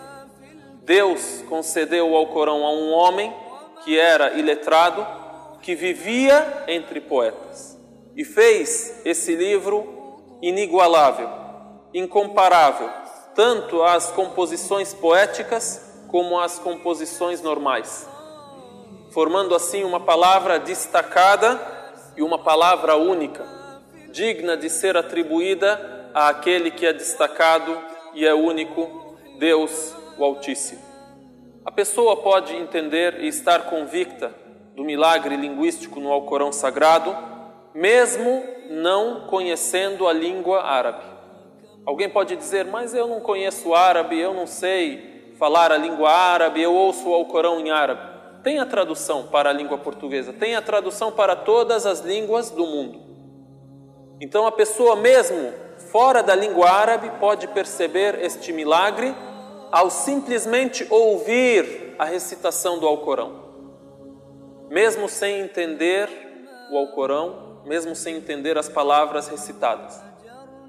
Deus 0.82 1.44
concedeu 1.48 2.10
o 2.10 2.16
Alcorão 2.16 2.64
a 2.64 2.72
um 2.72 2.90
homem 2.92 3.32
que 3.84 3.98
era 3.98 4.32
iletrado, 4.32 5.06
que 5.60 5.74
vivia 5.74 6.64
entre 6.66 7.00
poetas 7.00 7.78
e 8.16 8.24
fez 8.24 9.00
esse 9.04 9.34
livro 9.34 10.38
inigualável, 10.42 11.28
incomparável, 11.94 12.88
tanto 13.34 13.82
às 13.82 14.10
composições 14.10 14.92
poéticas 14.92 16.04
como 16.08 16.38
as 16.38 16.58
composições 16.58 17.40
normais, 17.40 18.08
formando 19.10 19.54
assim 19.54 19.84
uma 19.84 20.00
palavra 20.00 20.58
destacada 20.58 21.60
e 22.16 22.22
uma 22.22 22.38
palavra 22.38 22.96
única, 22.96 23.44
digna 24.10 24.56
de 24.56 24.68
ser 24.68 24.96
atribuída 24.96 26.10
àquele 26.14 26.70
que 26.70 26.84
é 26.84 26.92
destacado 26.92 27.76
e 28.14 28.26
é 28.26 28.34
único, 28.34 29.16
Deus, 29.38 29.94
o 30.18 30.24
Altíssimo. 30.24 30.82
A 31.64 31.70
pessoa 31.70 32.16
pode 32.16 32.54
entender 32.54 33.20
e 33.20 33.28
estar 33.28 33.64
convicta 33.70 34.34
do 34.74 34.84
milagre 34.84 35.36
linguístico 35.36 36.00
no 36.00 36.12
Alcorão 36.12 36.52
Sagrado, 36.52 37.16
mesmo 37.74 38.44
não 38.68 39.26
conhecendo 39.26 40.06
a 40.06 40.12
língua 40.12 40.62
árabe. 40.62 41.11
Alguém 41.84 42.08
pode 42.08 42.36
dizer, 42.36 42.64
mas 42.66 42.94
eu 42.94 43.06
não 43.08 43.20
conheço 43.20 43.74
árabe, 43.74 44.18
eu 44.18 44.32
não 44.32 44.46
sei 44.46 45.34
falar 45.38 45.72
a 45.72 45.76
língua 45.76 46.10
árabe, 46.10 46.62
eu 46.62 46.72
ouço 46.72 47.08
o 47.08 47.14
Alcorão 47.14 47.58
em 47.58 47.70
árabe. 47.70 48.12
Tem 48.44 48.58
a 48.58 48.66
tradução 48.66 49.26
para 49.26 49.50
a 49.50 49.52
língua 49.52 49.78
portuguesa, 49.78 50.32
tem 50.32 50.54
a 50.54 50.62
tradução 50.62 51.10
para 51.10 51.34
todas 51.34 51.84
as 51.84 52.00
línguas 52.00 52.50
do 52.50 52.64
mundo. 52.64 53.00
Então 54.20 54.46
a 54.46 54.52
pessoa 54.52 54.94
mesmo 54.94 55.52
fora 55.90 56.22
da 56.22 56.34
língua 56.34 56.70
árabe 56.70 57.10
pode 57.18 57.48
perceber 57.48 58.22
este 58.22 58.52
milagre 58.52 59.14
ao 59.72 59.90
simplesmente 59.90 60.86
ouvir 60.88 61.96
a 61.98 62.04
recitação 62.04 62.78
do 62.78 62.86
Alcorão. 62.86 63.42
Mesmo 64.68 65.08
sem 65.08 65.40
entender 65.40 66.08
o 66.70 66.78
Alcorão, 66.78 67.60
mesmo 67.64 67.96
sem 67.96 68.16
entender 68.16 68.56
as 68.56 68.68
palavras 68.68 69.28
recitadas. 69.28 70.11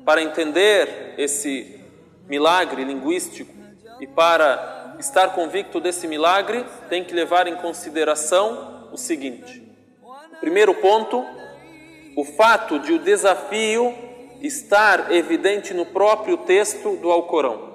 Para 0.05 0.21
entender 0.21 1.15
esse 1.17 1.79
milagre 2.27 2.83
linguístico, 2.83 3.63
e 3.99 4.07
para 4.07 4.95
estar 4.99 5.29
convicto 5.29 5.79
desse 5.79 6.07
milagre, 6.07 6.65
tem 6.89 7.03
que 7.03 7.13
levar 7.13 7.47
em 7.47 7.55
consideração 7.55 8.89
o 8.91 8.97
seguinte: 8.97 9.63
o 10.03 10.39
primeiro 10.39 10.73
ponto, 10.75 11.25
o 12.17 12.25
fato 12.25 12.79
de 12.79 12.93
o 12.93 12.99
desafio 12.99 13.93
estar 14.41 15.11
evidente 15.11 15.73
no 15.73 15.85
próprio 15.85 16.37
texto 16.37 16.97
do 16.97 17.09
Alcorão. 17.11 17.71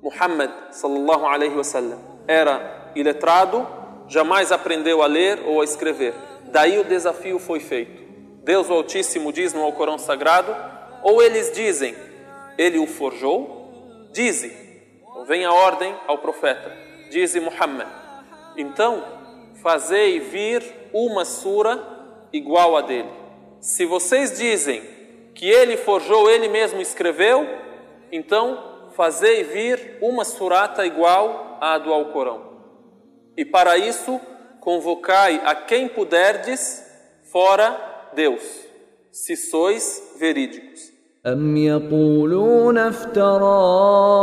Muhammad 0.00 0.50
sallallahu 0.70 1.26
alaihi 1.26 1.56
wasallam 1.56 1.98
era 2.28 2.92
iletrado, 2.94 3.66
jamais 4.06 4.52
aprendeu 4.52 5.02
a 5.02 5.06
ler 5.06 5.40
ou 5.44 5.60
a 5.60 5.64
escrever. 5.64 6.14
Daí 6.44 6.78
o 6.78 6.84
desafio 6.84 7.38
foi 7.38 7.58
feito. 7.58 8.00
Deus 8.44 8.70
o 8.70 8.74
Altíssimo 8.74 9.32
diz 9.32 9.52
no 9.52 9.62
Alcorão 9.62 9.98
Sagrado, 9.98 10.54
ou 11.02 11.22
eles 11.22 11.52
dizem, 11.52 11.94
ele 12.56 12.78
o 12.78 12.86
forjou, 12.86 14.08
dizem, 14.12 14.52
vem 15.26 15.44
a 15.44 15.52
ordem 15.52 15.94
ao 16.06 16.18
profeta, 16.18 16.76
diz 17.10 17.34
Muhammad: 17.36 17.88
Então, 18.56 19.04
fazei 19.62 20.20
vir 20.20 20.62
uma 20.92 21.24
sura 21.24 21.80
igual 22.32 22.76
a 22.76 22.80
dele. 22.82 23.10
Se 23.60 23.84
vocês 23.84 24.38
dizem 24.38 24.82
que 25.34 25.48
ele 25.48 25.76
forjou, 25.76 26.30
ele 26.30 26.48
mesmo 26.48 26.80
escreveu, 26.80 27.46
então 28.10 28.90
fazei 28.96 29.44
vir 29.44 29.98
uma 30.00 30.24
surata 30.24 30.84
igual 30.84 31.58
à 31.60 31.78
do 31.78 31.92
Alcorão. 31.92 32.48
E 33.36 33.44
para 33.44 33.78
isso, 33.78 34.20
convocai 34.60 35.40
a 35.44 35.54
quem 35.54 35.88
puderdes 35.88 36.84
fora 37.30 38.10
Deus, 38.12 38.42
se 39.24 39.34
sois 39.36 39.86
verídicos. 40.20 40.98
أم 41.26 41.56
يقولون 41.56 42.78
افتراه 42.78 44.18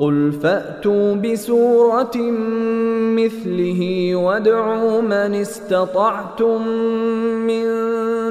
قل 0.00 0.32
فأتوا 0.32 1.14
بسورة 1.14 2.16
مثله 3.16 4.14
وادعوا 4.16 5.00
من 5.00 5.34
استطعتم 5.34 6.68
من 7.46 7.64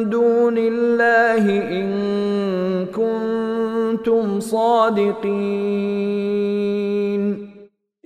دون 0.09 0.57
الله 0.57 1.49
إن 1.79 2.85
كنتم 2.85 4.39
صادقين 4.39 5.95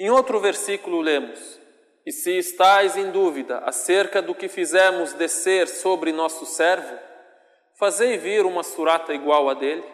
Em 0.02 0.10
outro 0.10 0.40
versículo 0.40 1.02
lemos: 1.02 1.59
E 2.10 2.12
se 2.12 2.40
estáis 2.40 2.98
em 2.98 3.12
dúvida 3.12 3.60
acerca 3.60 4.20
do 4.20 4.34
que 4.34 4.48
fizemos 4.48 5.14
descer 5.14 5.68
sobre 5.68 6.12
nosso 6.12 6.44
servo, 6.44 6.98
Fazei 7.80 8.18
vir 8.18 8.46
uma 8.46 8.62
surata 8.62 9.14
igual 9.14 9.48
a 9.48 9.54
dele 9.54 9.86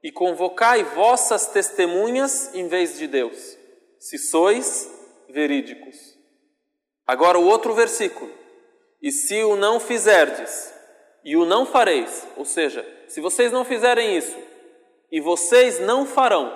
e 0.00 0.12
convocai 0.12 0.84
vossas 0.84 1.48
testemunhas 1.48 2.54
em 2.54 2.68
vez 2.68 2.96
de 2.96 3.08
Deus, 3.08 3.58
se 3.98 4.16
sois 4.16 4.88
verídicos. 5.28 5.96
Agora 7.04 7.36
o 7.36 7.46
outro 7.46 7.74
versículo. 7.74 8.30
E 9.02 9.10
se 9.10 9.42
o 9.42 9.56
não 9.56 9.80
fizerdes, 9.80 10.72
e 11.24 11.36
o 11.36 11.44
não 11.44 11.66
fareis, 11.66 12.28
ou 12.36 12.44
seja, 12.44 12.86
se 13.08 13.20
vocês 13.20 13.50
não 13.50 13.64
fizerem 13.64 14.16
isso, 14.16 14.38
e 15.10 15.20
vocês 15.20 15.80
não 15.80 16.06
farão, 16.06 16.52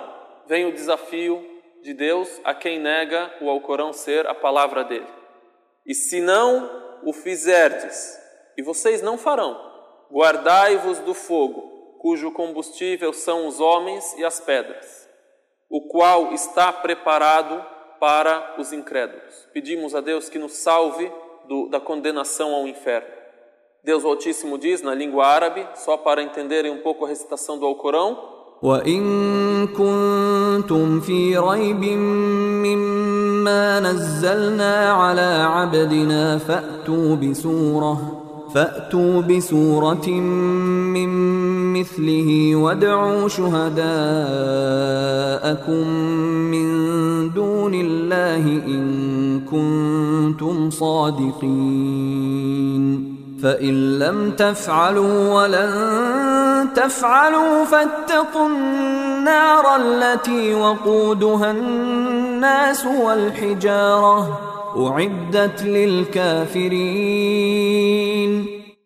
vem 0.47 0.63
o 0.65 0.73
desafio 0.73 1.54
de 1.85 1.93
Deus 1.93 2.41
a 2.43 2.53
quem 2.53 2.79
nega 2.79 3.31
o 3.39 3.49
Alcorão 3.49 3.93
ser 3.93 4.25
a 4.27 4.33
palavra 4.33 4.83
dele. 4.83 5.07
E 5.85 5.93
se 5.93 6.19
não 6.19 6.99
o 7.05 7.13
fizerdes, 7.13 8.19
e 8.57 8.63
vocês 8.63 9.03
não 9.03 9.17
farão, 9.17 9.73
Guardai-vos 10.11 10.99
do 10.99 11.13
fogo, 11.13 11.97
cujo 11.99 12.31
combustível 12.31 13.11
são 13.11 13.47
os 13.47 13.59
homens 13.59 14.13
e 14.17 14.23
as 14.23 14.39
pedras, 14.39 15.09
o 15.69 15.87
qual 15.87 16.31
está 16.31 16.71
preparado 16.71 17.65
para 17.99 18.55
os 18.59 18.71
incrédulos. 18.71 19.47
Pedimos 19.51 19.95
a 19.95 20.01
Deus 20.01 20.29
que 20.29 20.37
nos 20.37 20.53
salve 20.53 21.11
do, 21.47 21.67
da 21.69 21.79
condenação 21.79 22.53
ao 22.53 22.67
inferno. 22.67 23.09
Deus 23.83 24.05
Altíssimo 24.05 24.57
diz 24.57 24.81
na 24.81 24.93
língua 24.93 25.25
árabe, 25.25 25.67
só 25.75 25.97
para 25.97 26.21
entenderem 26.21 26.71
um 26.71 26.81
pouco 26.81 27.05
a 27.05 27.07
recitação 27.07 27.57
do 27.57 27.65
Alcorão, 27.65 28.44
وإن 28.65 29.03
كنتم 29.67 30.99
في 30.99 31.37
ريب 31.37 31.83
مما 32.65 33.79
نزلنا 33.79 34.91
على 34.91 35.47
عبدنا 35.49 36.37
فأتوا 36.37 37.15
بسورة 37.15 38.21
فأتوا 38.53 39.21
بسورة 39.21 40.09
من 40.09 41.09
مثله 41.73 42.55
وادعوا 42.55 43.27
شهداءكم 43.27 43.85
من 46.51 46.67
دون 47.33 47.73
الله 47.73 48.45
إن 48.67 49.39
كنتم 49.39 50.69
صادقين. 50.69 52.15
فإن 53.44 53.98
لم 53.98 54.30
تفعلوا 54.30 55.34
ولن 55.34 56.68
تفعلوا 56.74 57.64
فاتقوا 57.64 58.46
النار 58.46 59.76
التي 59.76 60.54
وقودها 60.54 61.50
الناس 61.50 62.86
والحجاره 62.86 64.50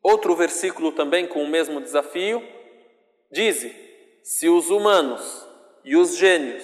Outro 0.03 0.35
versículo 0.35 0.93
também 0.93 1.27
com 1.27 1.43
o 1.43 1.49
mesmo 1.49 1.79
desafio 1.79 2.43
diz: 3.31 3.67
Se 4.23 4.49
os 4.49 4.71
humanos 4.71 5.47
e 5.85 5.95
os 5.95 6.17
gênios 6.17 6.63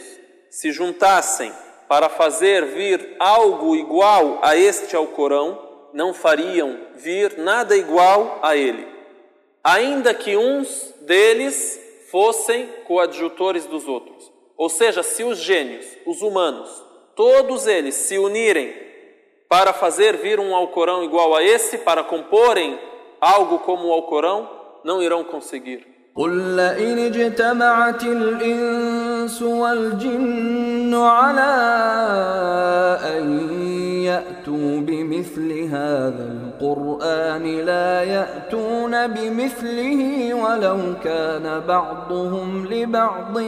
se 0.48 0.72
juntassem 0.72 1.52
para 1.86 2.08
fazer 2.08 2.64
vir 2.64 3.16
algo 3.18 3.76
igual 3.76 4.38
a 4.42 4.56
este 4.56 4.96
Alcorão, 4.96 5.63
não 5.94 6.14
fariam 6.14 6.78
vir 6.96 7.38
nada 7.38 7.76
igual 7.76 8.38
a 8.42 8.56
ele, 8.56 8.86
ainda 9.62 10.14
que 10.14 10.36
uns 10.36 10.94
deles 11.02 11.80
fossem 12.10 12.66
coadjutores 12.86 13.66
dos 13.66 13.86
outros. 13.86 14.30
Ou 14.56 14.68
seja, 14.68 15.02
se 15.02 15.24
os 15.24 15.38
gênios, 15.38 15.86
os 16.06 16.22
humanos, 16.22 16.70
todos 17.16 17.66
eles 17.66 17.94
se 17.94 18.18
unirem 18.18 18.74
para 19.48 19.72
fazer 19.72 20.16
vir 20.16 20.38
um 20.38 20.54
Alcorão 20.54 21.02
igual 21.02 21.34
a 21.34 21.42
esse, 21.42 21.78
para 21.78 22.04
comporem 22.04 22.78
algo 23.20 23.58
como 23.60 23.88
o 23.88 23.92
Alcorão, 23.92 24.48
não 24.84 25.02
irão 25.02 25.24
conseguir. 25.24 25.90
قل 26.14 26.56
لئن 26.56 26.98
اجتمعت 26.98 28.02
الإنس 28.02 29.42
والجن 29.42 30.94
على 30.94 31.52
أن 33.04 33.43
يأتوا 34.14 34.80
بمثل 34.80 35.62
هذا 35.62 36.24
القرآن 36.32 37.44
لا 37.60 38.02
يأتون 38.02 39.06
بمثله 39.06 40.34
ولو 40.34 40.78
كان 41.04 41.60
بعضهم 41.66 42.66
لبعض 42.66 43.38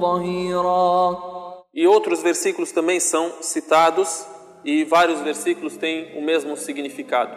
ظهيرا 0.00 1.36
E 1.74 1.86
outros 1.86 2.22
versículos 2.22 2.72
também 2.72 2.98
são 2.98 3.32
citados 3.42 4.26
e 4.64 4.82
vários 4.84 5.20
versículos 5.20 5.76
têm 5.76 6.18
o 6.18 6.22
mesmo 6.22 6.56
significado. 6.56 7.36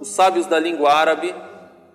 Os 0.00 0.08
sábios 0.08 0.46
da 0.46 0.58
língua 0.58 0.92
árabe 0.92 1.32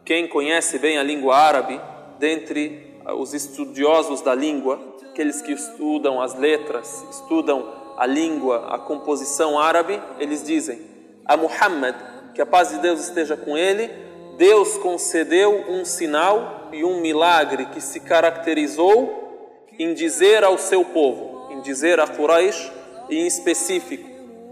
quem 0.06 0.28
conhece 0.28 0.80
bem 0.80 0.98
a 0.98 1.04
língua 1.04 1.38
árabe, 1.38 1.80
dentre 2.20 3.00
os 3.18 3.34
estudiosos 3.34 4.22
da 4.22 4.36
língua, 4.36 4.78
aqueles 5.10 5.42
que 5.42 5.54
estudam 5.54 6.22
as 6.22 6.38
letras, 6.38 7.06
estudam 7.10 7.77
a 7.99 8.07
língua, 8.07 8.69
a 8.75 8.79
composição 8.79 9.59
árabe, 9.59 10.01
eles 10.19 10.45
dizem: 10.45 10.81
a 11.27 11.37
Muhammad, 11.37 11.97
que 12.33 12.41
a 12.41 12.47
paz 12.47 12.71
de 12.71 12.79
Deus 12.79 13.01
esteja 13.01 13.37
com 13.37 13.59
ele, 13.59 13.91
Deus 14.37 14.79
concedeu 14.79 15.65
um 15.69 15.85
sinal 15.85 16.69
e 16.73 16.85
um 16.85 17.01
milagre 17.01 17.67
que 17.67 17.81
se 17.81 17.99
caracterizou 17.99 19.67
em 19.77 19.95
dizer 19.95 20.45
ao 20.45 20.57
seu 20.57 20.85
povo, 20.85 21.49
em 21.51 21.61
dizer 21.61 21.99
a 21.99 22.07
Quraysh 22.07 22.71
em 23.11 23.27
específico, 23.27 24.09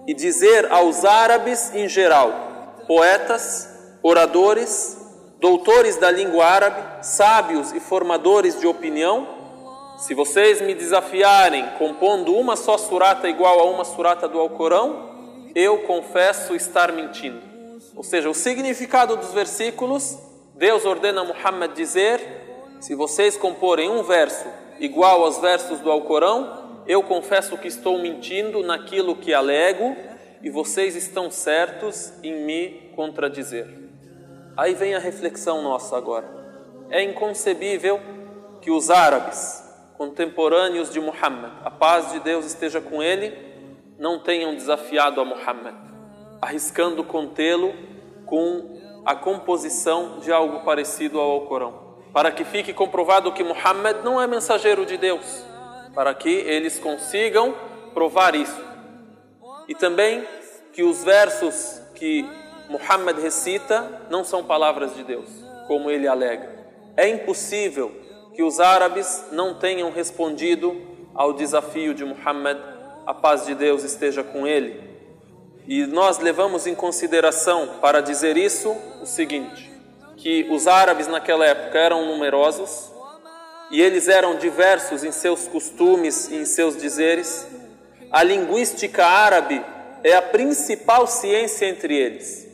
e 0.07 0.15
dizer 0.15 0.73
aos 0.73 1.05
árabes 1.05 1.73
em 1.75 1.89
geral, 1.89 2.75
poetas, 2.87 3.69
oradores, 4.03 4.97
doutores 5.41 5.97
da 5.97 6.11
língua 6.11 6.45
árabe, 6.47 7.05
sábios 7.05 7.73
e 7.73 7.81
formadores 7.81 8.59
de 8.59 8.67
opinião, 8.67 9.36
se 9.97 10.15
vocês 10.15 10.61
me 10.61 10.75
desafiarem 10.75 11.65
compondo 11.79 12.35
uma 12.35 12.55
só 12.55 12.77
surata 12.77 13.29
igual 13.29 13.61
a 13.61 13.65
uma 13.65 13.85
surata 13.85 14.29
do 14.29 14.39
Alcorão, 14.39 15.17
eu 15.55 15.79
confesso 15.79 16.55
estar 16.55 16.93
mentindo. 16.93 17.41
Ou 17.95 18.03
seja, 18.03 18.29
o 18.29 18.35
significado 18.35 19.17
dos 19.17 19.33
versículos, 19.33 20.19
Deus 20.55 20.85
ordena 20.85 21.23
a 21.23 21.25
Muhammad 21.25 21.73
dizer: 21.73 22.21
se 22.79 22.95
vocês 22.95 23.37
comporem 23.37 23.89
um 23.89 24.03
verso 24.03 24.47
igual 24.79 25.25
aos 25.25 25.39
versos 25.39 25.81
do 25.81 25.91
Alcorão, 25.91 26.83
eu 26.87 27.03
confesso 27.03 27.57
que 27.57 27.69
estou 27.69 27.99
mentindo 27.99 28.63
naquilo 28.63 29.17
que 29.17 29.33
alego 29.33 29.97
e 30.43 30.51
vocês 30.51 30.95
estão 30.95 31.31
certos 31.31 32.13
em 32.23 32.45
me 32.45 32.93
contradizer. 32.95 33.67
Aí 34.57 34.75
vem 34.75 34.95
a 34.95 34.99
reflexão 34.99 35.63
nossa 35.63 35.97
agora. 35.97 36.29
É 36.91 37.03
inconcebível 37.03 37.99
que 38.61 38.71
os 38.71 38.91
árabes, 38.91 39.66
contemporâneos 39.97 40.91
de 40.91 41.01
Muhammad, 41.01 41.53
a 41.65 41.71
paz 41.71 42.13
de 42.13 42.21
Deus 42.21 42.45
esteja 42.45 42.81
com 42.81 43.03
ele, 43.03 43.37
não 43.99 44.19
tenham 44.19 44.55
desafiado 44.55 45.21
a 45.21 45.25
Muhammad, 45.25 45.75
arriscando 46.41 47.03
contê-lo 47.03 47.75
com 48.27 48.79
a 49.05 49.15
composição 49.15 50.19
de 50.19 50.33
algo 50.33 50.61
parecido 50.65 51.19
ao 51.19 51.31
Alcorão, 51.31 51.97
para 52.13 52.31
que 52.31 52.45
fique 52.45 52.73
comprovado 52.73 53.33
que 53.33 53.43
Muhammad 53.43 54.05
não 54.05 54.21
é 54.21 54.27
mensageiro 54.27 54.85
de 54.85 54.97
Deus, 54.97 55.45
para 55.95 56.13
que 56.13 56.29
eles 56.29 56.79
consigam 56.79 57.55
provar 57.95 58.35
isso. 58.35 58.61
E 59.67 59.75
também 59.75 60.27
que 60.73 60.83
os 60.83 61.03
versos 61.03 61.81
que 61.95 62.29
Muhammad 62.69 63.19
recita 63.19 64.03
não 64.11 64.23
são 64.23 64.45
palavras 64.45 64.95
de 64.95 65.03
Deus, 65.03 65.27
como 65.67 65.91
ele 65.91 66.07
alega. 66.07 66.67
É 66.97 67.09
impossível 67.09 68.06
que 68.37 68.43
os 68.43 68.61
árabes 68.61 69.25
não 69.33 69.55
tenham 69.55 69.91
respondido 69.91 70.77
ao 71.15 71.33
desafio 71.33 71.95
de 71.95 72.05
Muhammad, 72.05 72.59
a 73.07 73.15
paz 73.15 73.47
de 73.47 73.55
Deus 73.55 73.83
esteja 73.83 74.23
com 74.23 74.47
ele. 74.47 74.79
E 75.67 75.87
nós 75.87 76.19
levamos 76.19 76.67
em 76.67 76.75
consideração, 76.75 77.79
para 77.81 78.03
dizer 78.03 78.37
isso, 78.37 78.77
o 79.01 79.07
seguinte: 79.07 79.73
que 80.19 80.47
os 80.51 80.67
árabes 80.67 81.07
naquela 81.07 81.47
época 81.47 81.79
eram 81.79 82.05
numerosos 82.05 82.93
e 83.71 83.81
eles 83.81 84.07
eram 84.07 84.37
diversos 84.37 85.03
em 85.03 85.11
seus 85.11 85.49
costumes 85.49 86.29
e 86.29 86.37
em 86.37 86.45
seus 86.45 86.77
dizeres. 86.77 87.49
A 88.13 88.23
linguística 88.23 89.05
árabe 89.07 89.65
é 90.05 90.15
a 90.15 90.21
principal 90.21 91.07
ciência 91.07 91.65
entre 91.65 91.97
eles. 91.97 92.47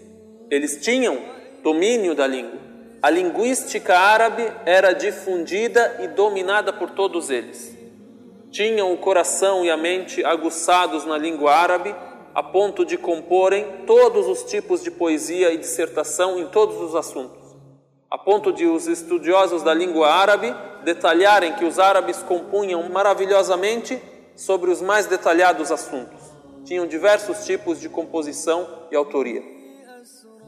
Eles 0.49 0.81
tinham 0.81 1.19
domínio 1.61 2.15
da 2.15 2.27
língua. 2.27 2.62
A 3.03 3.11
linguística 3.11 3.99
árabe 3.99 4.49
era 4.65 4.93
difundida 4.93 5.99
e 6.05 6.07
dominada 6.07 6.73
por 6.73 6.91
todos 6.91 7.31
eles. 7.31 7.77
Tinham 8.49 8.93
o 8.93 8.99
coração 8.99 9.65
e 9.65 9.71
a 9.71 9.77
mente 9.77 10.25
aguçados 10.25 11.05
na 11.05 11.19
língua 11.19 11.53
árabe, 11.53 11.93
a 12.33 12.45
ponto 12.45 12.85
de 12.85 12.97
comporem 12.97 13.67
todos 13.87 14.29
os 14.29 14.45
tipos 14.45 14.85
de 14.85 14.91
poesia 14.93 15.53
e 15.53 15.59
dissertação 15.59 16.39
em 16.39 16.47
todos 16.47 16.81
os 16.81 16.95
assuntos. 16.95 17.57
A 18.09 18.17
ponto 18.17 18.53
de 18.53 18.67
os 18.67 18.87
estudiosos 18.87 19.65
da 19.65 19.75
língua 19.75 20.09
árabe 20.09 20.55
detalharem 20.85 21.55
que 21.55 21.65
os 21.65 21.81
árabes 21.81 22.19
compunham 22.19 22.89
maravilhosamente 22.89 24.01
sobre 24.37 24.71
os 24.71 24.81
mais 24.81 25.07
detalhados 25.07 25.73
assuntos. 25.73 26.21
Tinham 26.65 26.87
diversos 26.87 27.45
tipos 27.45 27.81
de 27.81 27.89
composição 27.89 28.87
e 28.93 28.97
autoria 28.97 29.43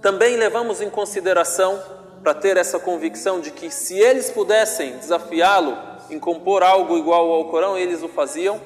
também 0.04 0.36
levamos 0.36 0.82
em 0.82 0.90
consideração 0.90 1.82
para 2.24 2.32
ter 2.32 2.56
essa 2.56 2.78
convicção 2.78 3.38
de 3.38 3.50
que 3.50 3.70
se 3.70 3.98
eles 3.98 4.30
pudessem 4.30 4.96
desafiá-lo 4.96 5.76
em 6.08 6.18
compor 6.18 6.62
algo 6.62 6.96
igual 6.96 7.30
ao 7.30 7.50
Corão, 7.50 7.76
eles 7.76 8.02
o 8.02 8.08
faziam. 8.08 8.58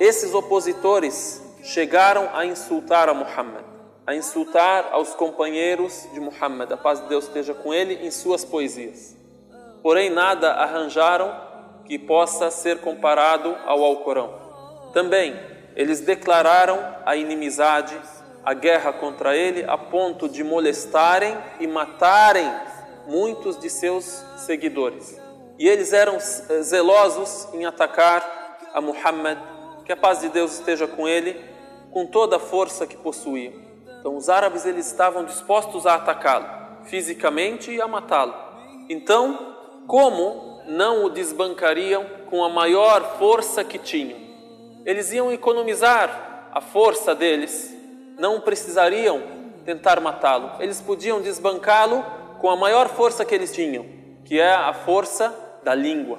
Esses 0.00 0.32
opositores 0.32 1.42
chegaram 1.62 2.30
a 2.32 2.46
insultar 2.46 3.10
a 3.10 3.14
Muhammad, 3.14 3.62
a 4.06 4.14
insultar 4.14 4.88
aos 4.90 5.10
companheiros 5.14 6.08
de 6.14 6.18
Muhammad, 6.18 6.72
a 6.72 6.78
paz 6.78 7.02
de 7.02 7.08
Deus 7.08 7.26
esteja 7.26 7.52
com 7.52 7.74
ele, 7.74 8.06
em 8.06 8.10
suas 8.10 8.42
poesias. 8.42 9.14
Porém, 9.82 10.08
nada 10.08 10.52
arranjaram 10.52 11.30
que 11.84 11.98
possa 11.98 12.50
ser 12.50 12.80
comparado 12.80 13.54
ao 13.66 13.84
Alcorão. 13.84 14.32
Também, 14.94 15.38
eles 15.76 16.00
declararam 16.00 16.78
a 17.04 17.14
inimizade 17.16 17.94
a 18.42 18.54
guerra 18.54 18.94
contra 18.94 19.36
ele 19.36 19.62
a 19.68 19.76
ponto 19.76 20.26
de 20.26 20.42
molestarem 20.42 21.36
e 21.60 21.66
matarem 21.66 22.50
muitos 23.08 23.58
de 23.58 23.68
seus 23.68 24.04
seguidores. 24.36 25.18
E 25.58 25.66
eles 25.66 25.92
eram 25.92 26.16
eh, 26.16 26.62
zelosos 26.62 27.48
em 27.54 27.64
atacar 27.64 28.68
a 28.72 28.80
Muhammad, 28.80 29.38
que 29.84 29.90
a 29.90 29.96
paz 29.96 30.20
de 30.20 30.28
Deus 30.28 30.52
esteja 30.52 30.86
com 30.86 31.08
ele, 31.08 31.34
com 31.90 32.06
toda 32.06 32.36
a 32.36 32.38
força 32.38 32.86
que 32.86 32.96
possuíam. 32.96 33.54
Então 33.98 34.16
os 34.16 34.28
árabes 34.28 34.66
eles 34.66 34.86
estavam 34.86 35.24
dispostos 35.24 35.86
a 35.86 35.94
atacá-lo 35.94 36.46
fisicamente 36.84 37.72
e 37.72 37.80
a 37.80 37.88
matá-lo. 37.88 38.34
Então, 38.88 39.56
como 39.86 40.62
não 40.66 41.04
o 41.04 41.10
desbancariam 41.10 42.04
com 42.30 42.44
a 42.44 42.48
maior 42.48 43.18
força 43.18 43.64
que 43.64 43.78
tinham? 43.78 44.18
Eles 44.84 45.12
iam 45.12 45.32
economizar 45.32 46.50
a 46.52 46.60
força 46.60 47.14
deles 47.14 47.74
não 48.18 48.40
precisariam 48.40 49.22
tentar 49.64 50.00
matá-lo, 50.00 50.52
eles 50.60 50.80
podiam 50.80 51.20
desbancá-lo 51.20 52.04
com 52.40 52.50
a 52.50 52.56
maior 52.56 52.88
força 52.88 53.24
que 53.24 53.34
eles 53.34 53.52
tinham, 53.52 53.86
que 54.24 54.38
é 54.38 54.52
a 54.52 54.72
força 54.72 55.34
da 55.64 55.74
língua. 55.74 56.18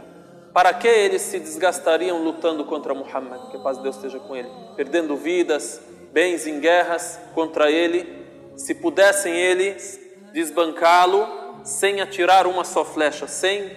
Para 0.54 0.74
que 0.74 0.88
eles 0.88 1.22
se 1.22 1.40
desgastariam 1.40 2.24
lutando 2.24 2.66
contra 2.66 2.94
Muhammad? 2.94 3.52
Que 3.52 3.58
a 3.58 3.60
paz 3.60 3.78
de 3.78 3.84
Deus 3.84 3.96
esteja 3.96 4.20
com 4.20 4.36
ele, 4.36 4.50
perdendo 4.76 5.16
vidas, 5.16 5.80
bens 6.12 6.48
em 6.48 6.60
guerras 6.60 7.20
contra 7.34 7.72
ele, 7.72 8.26
se 8.58 8.74
pudessem 8.76 9.34
eles 9.34 10.00
desbancá-lo 10.34 11.28
sem 11.64 12.02
atirar 12.02 12.48
uma 12.48 12.64
só 12.64 12.84
flecha, 12.84 13.28
sem 13.28 13.70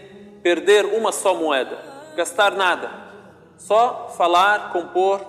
perder 0.43 0.87
uma 0.87 1.13
só 1.13 1.35
moeda, 1.35 1.79
gastar 2.17 2.53
nada, 2.53 2.91
só 3.57 4.13
falar, 4.17 4.73
compor 4.73 5.21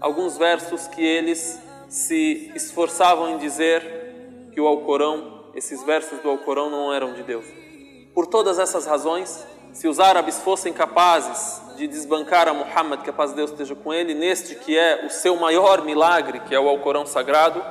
alguns 0.00 0.36
versos 0.36 0.86
que 0.88 1.04
eles 1.04 1.60
se 1.88 2.50
esforçavam 2.54 3.30
em 3.30 3.38
dizer 3.38 4.50
que 4.52 4.60
o 4.60 4.66
Alcorão, 4.66 5.35
esses 5.56 5.82
versos 5.82 6.20
do 6.20 6.28
Alcorão 6.28 6.68
não 6.68 6.92
eram 6.92 7.14
de 7.14 7.22
Deus. 7.22 7.46
Por 8.14 8.26
todas 8.26 8.58
essas 8.58 8.84
razões, 8.84 9.44
se 9.72 9.88
os 9.88 9.98
árabes 9.98 10.38
fossem 10.38 10.70
capazes 10.70 11.62
de 11.76 11.88
desbancar 11.88 12.46
a 12.46 12.52
Muhammad, 12.52 13.00
que 13.02 13.08
a 13.08 13.12
paz 13.12 13.30
de 13.30 13.36
Deus 13.36 13.50
esteja 13.50 13.74
com 13.74 13.92
ele, 13.92 14.14
neste 14.14 14.54
que 14.54 14.76
é 14.76 15.06
o 15.06 15.10
seu 15.10 15.34
maior 15.36 15.82
milagre, 15.82 16.40
que 16.40 16.54
é 16.54 16.60
o 16.60 16.68
Alcorão 16.68 17.06
sagrado, 17.06 17.64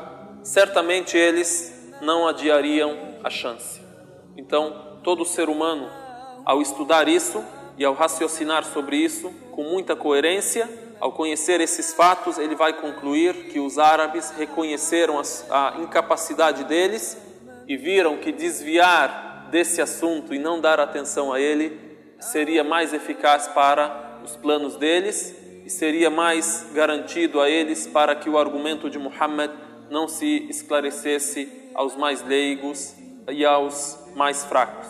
certamente 0.43 1.15
eles 1.15 1.93
não 2.01 2.27
adiariam 2.27 2.97
a 3.23 3.29
chance. 3.29 3.79
Então, 4.35 4.99
todo 5.03 5.23
ser 5.23 5.47
humano, 5.47 5.87
ao 6.43 6.61
estudar 6.61 7.07
isso 7.07 7.43
e 7.77 7.85
ao 7.85 7.93
raciocinar 7.93 8.63
sobre 8.63 8.97
isso 8.97 9.31
com 9.51 9.63
muita 9.63 9.95
coerência, 9.95 10.67
ao 10.99 11.11
conhecer 11.11 11.61
esses 11.61 11.93
fatos, 11.93 12.39
ele 12.39 12.55
vai 12.55 12.73
concluir 12.73 13.49
que 13.49 13.59
os 13.59 13.77
árabes 13.77 14.31
reconheceram 14.31 15.21
a 15.51 15.75
incapacidade 15.79 16.63
deles 16.63 17.25
e 17.67 17.77
viram 17.77 18.17
que 18.17 18.31
desviar 18.31 19.47
desse 19.49 19.81
assunto 19.81 20.33
e 20.33 20.39
não 20.39 20.59
dar 20.59 20.79
atenção 20.79 21.31
a 21.31 21.39
ele 21.39 21.79
seria 22.19 22.63
mais 22.63 22.93
eficaz 22.93 23.47
para 23.47 24.19
os 24.23 24.35
planos 24.35 24.75
deles 24.75 25.35
e 25.65 25.69
seria 25.69 26.09
mais 26.09 26.67
garantido 26.73 27.41
a 27.41 27.49
eles 27.49 27.87
para 27.87 28.15
que 28.15 28.29
o 28.29 28.37
argumento 28.37 28.89
de 28.89 28.99
Muhammad 28.99 29.51
não 29.89 30.07
se 30.07 30.47
esclarecesse 30.49 31.71
aos 31.73 31.95
mais 31.95 32.23
leigos 32.23 32.95
e 33.29 33.45
aos 33.45 34.11
mais 34.15 34.45
fracos. 34.45 34.87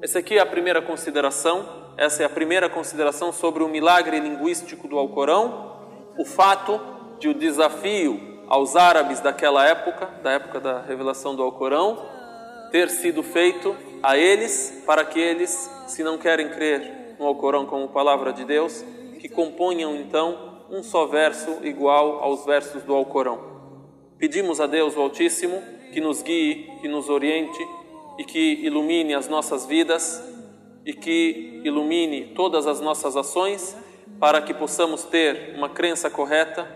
Essa 0.00 0.20
aqui 0.20 0.38
é 0.38 0.40
a 0.40 0.46
primeira 0.46 0.80
consideração, 0.80 1.92
essa 1.96 2.22
é 2.22 2.26
a 2.26 2.30
primeira 2.30 2.68
consideração 2.68 3.32
sobre 3.32 3.62
o 3.62 3.68
milagre 3.68 4.20
linguístico 4.20 4.86
do 4.86 4.96
Alcorão, 4.96 5.76
o 6.16 6.24
fato 6.24 6.80
de 7.18 7.28
o 7.28 7.34
desafio 7.34 8.37
aos 8.48 8.76
árabes 8.76 9.20
daquela 9.20 9.66
época, 9.66 10.08
da 10.22 10.32
época 10.32 10.58
da 10.58 10.80
revelação 10.80 11.36
do 11.36 11.42
Alcorão, 11.42 11.98
ter 12.70 12.88
sido 12.88 13.22
feito 13.22 13.76
a 14.02 14.16
eles 14.16 14.82
para 14.86 15.04
que 15.04 15.20
eles, 15.20 15.70
se 15.86 16.02
não 16.02 16.16
querem 16.16 16.48
crer 16.48 17.16
no 17.18 17.26
Alcorão 17.26 17.66
como 17.66 17.88
palavra 17.88 18.32
de 18.32 18.44
Deus, 18.44 18.84
que 19.18 19.28
componham 19.28 19.94
então 19.96 20.64
um 20.70 20.82
só 20.82 21.06
verso 21.06 21.58
igual 21.62 22.22
aos 22.22 22.44
versos 22.44 22.82
do 22.82 22.94
Alcorão. 22.94 23.38
Pedimos 24.18 24.60
a 24.60 24.66
Deus 24.66 24.96
o 24.96 25.00
Altíssimo 25.00 25.62
que 25.92 26.00
nos 26.00 26.22
guie, 26.22 26.70
que 26.80 26.88
nos 26.88 27.08
oriente 27.08 27.66
e 28.18 28.24
que 28.24 28.60
ilumine 28.64 29.14
as 29.14 29.28
nossas 29.28 29.66
vidas 29.66 30.22
e 30.84 30.92
que 30.92 31.60
ilumine 31.64 32.32
todas 32.34 32.66
as 32.66 32.80
nossas 32.80 33.16
ações 33.16 33.76
para 34.18 34.40
que 34.40 34.54
possamos 34.54 35.04
ter 35.04 35.54
uma 35.56 35.68
crença 35.68 36.10
correta, 36.10 36.66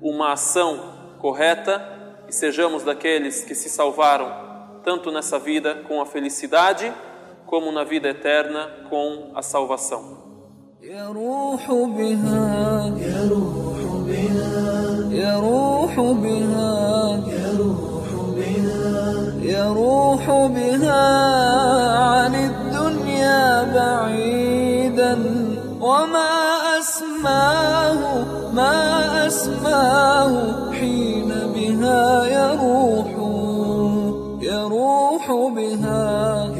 uma 0.00 0.32
ação 0.32 0.91
correta 1.21 1.81
e 2.27 2.33
sejamos 2.33 2.83
daqueles 2.83 3.43
que 3.43 3.55
se 3.55 3.69
salvaram 3.69 4.47
tanto 4.83 5.11
nessa 5.11 5.37
vida 5.37 5.75
com 5.87 6.01
a 6.01 6.05
felicidade 6.05 6.91
como 7.45 7.71
na 7.71 7.83
vida 7.83 8.09
eterna 8.09 8.69
com 8.89 9.31
a 9.35 9.41
salvação. 9.41 10.25
يروح 10.81 11.67
بها 11.67 12.85
يروح 12.97 13.77
بها 14.07 14.67
يروح 19.41 20.47
بها 20.47 21.03
عن 21.97 22.35
الدنيا 22.35 23.63
بعيدا 23.63 25.13
وما 25.81 26.29
أسماه 26.79 28.40
ما 28.52 29.26
أسماه 29.26 30.72
حين 30.72 31.28
بها 31.54 32.26
يروح 32.26 33.10
يروح 34.42 35.30
بها 35.56 36.50